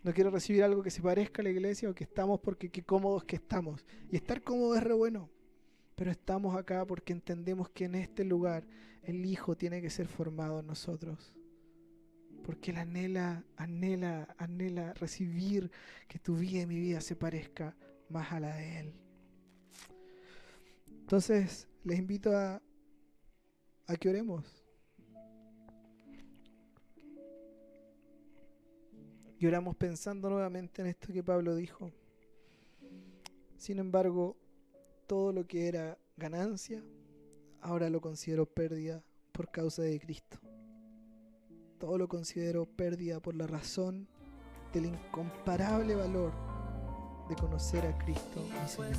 No 0.02 0.12
quiere 0.12 0.30
recibir 0.30 0.62
algo 0.62 0.82
que 0.82 0.90
se 0.90 1.02
parezca 1.02 1.42
a 1.42 1.44
la 1.44 1.50
iglesia 1.50 1.90
o 1.90 1.94
que 1.94 2.04
estamos 2.04 2.40
porque 2.40 2.70
qué 2.70 2.82
cómodos 2.82 3.24
que 3.24 3.36
estamos. 3.36 3.84
Y 4.10 4.16
estar 4.16 4.42
cómodo 4.42 4.76
es 4.76 4.82
re 4.82 4.94
bueno. 4.94 5.30
Pero 5.94 6.10
estamos 6.10 6.56
acá 6.56 6.86
porque 6.86 7.12
entendemos 7.12 7.68
que 7.68 7.84
en 7.84 7.94
este 7.94 8.24
lugar 8.24 8.66
el 9.02 9.26
Hijo 9.26 9.56
tiene 9.56 9.82
que 9.82 9.90
ser 9.90 10.06
formado 10.06 10.60
en 10.60 10.66
nosotros. 10.66 11.34
Porque 12.44 12.70
Él 12.70 12.78
anhela, 12.78 13.44
anhela, 13.56 14.34
anhela 14.38 14.94
recibir 14.94 15.70
que 16.08 16.18
tu 16.18 16.36
vida 16.36 16.62
y 16.62 16.66
mi 16.66 16.78
vida 16.78 17.00
se 17.02 17.16
parezca 17.16 17.76
más 18.08 18.32
a 18.32 18.40
la 18.40 18.56
de 18.56 18.80
Él. 18.80 18.94
Entonces, 21.10 21.66
les 21.82 21.98
invito 21.98 22.30
a, 22.36 22.62
que 23.98 24.08
oremos. 24.08 24.44
Y 29.36 29.44
oramos 29.44 29.74
pensando 29.74 30.30
nuevamente 30.30 30.82
en 30.82 30.86
esto 30.86 31.12
que 31.12 31.24
Pablo 31.24 31.56
dijo. 31.56 31.90
Sin 33.56 33.80
embargo, 33.80 34.36
todo 35.08 35.32
lo 35.32 35.48
que 35.48 35.66
era 35.66 35.98
ganancia, 36.16 36.80
ahora 37.60 37.90
lo 37.90 38.00
considero 38.00 38.46
pérdida 38.46 39.02
por 39.32 39.50
causa 39.50 39.82
de 39.82 39.98
Cristo. 39.98 40.38
Todo 41.80 41.98
lo 41.98 42.06
considero 42.06 42.66
pérdida 42.66 43.18
por 43.18 43.34
la 43.34 43.48
razón 43.48 44.06
del 44.72 44.86
incomparable 44.86 45.96
valor 45.96 46.32
de 47.28 47.34
conocer 47.34 47.84
a 47.84 47.98
Cristo, 47.98 48.44
mi 48.44 48.68
Señor. 48.68 48.94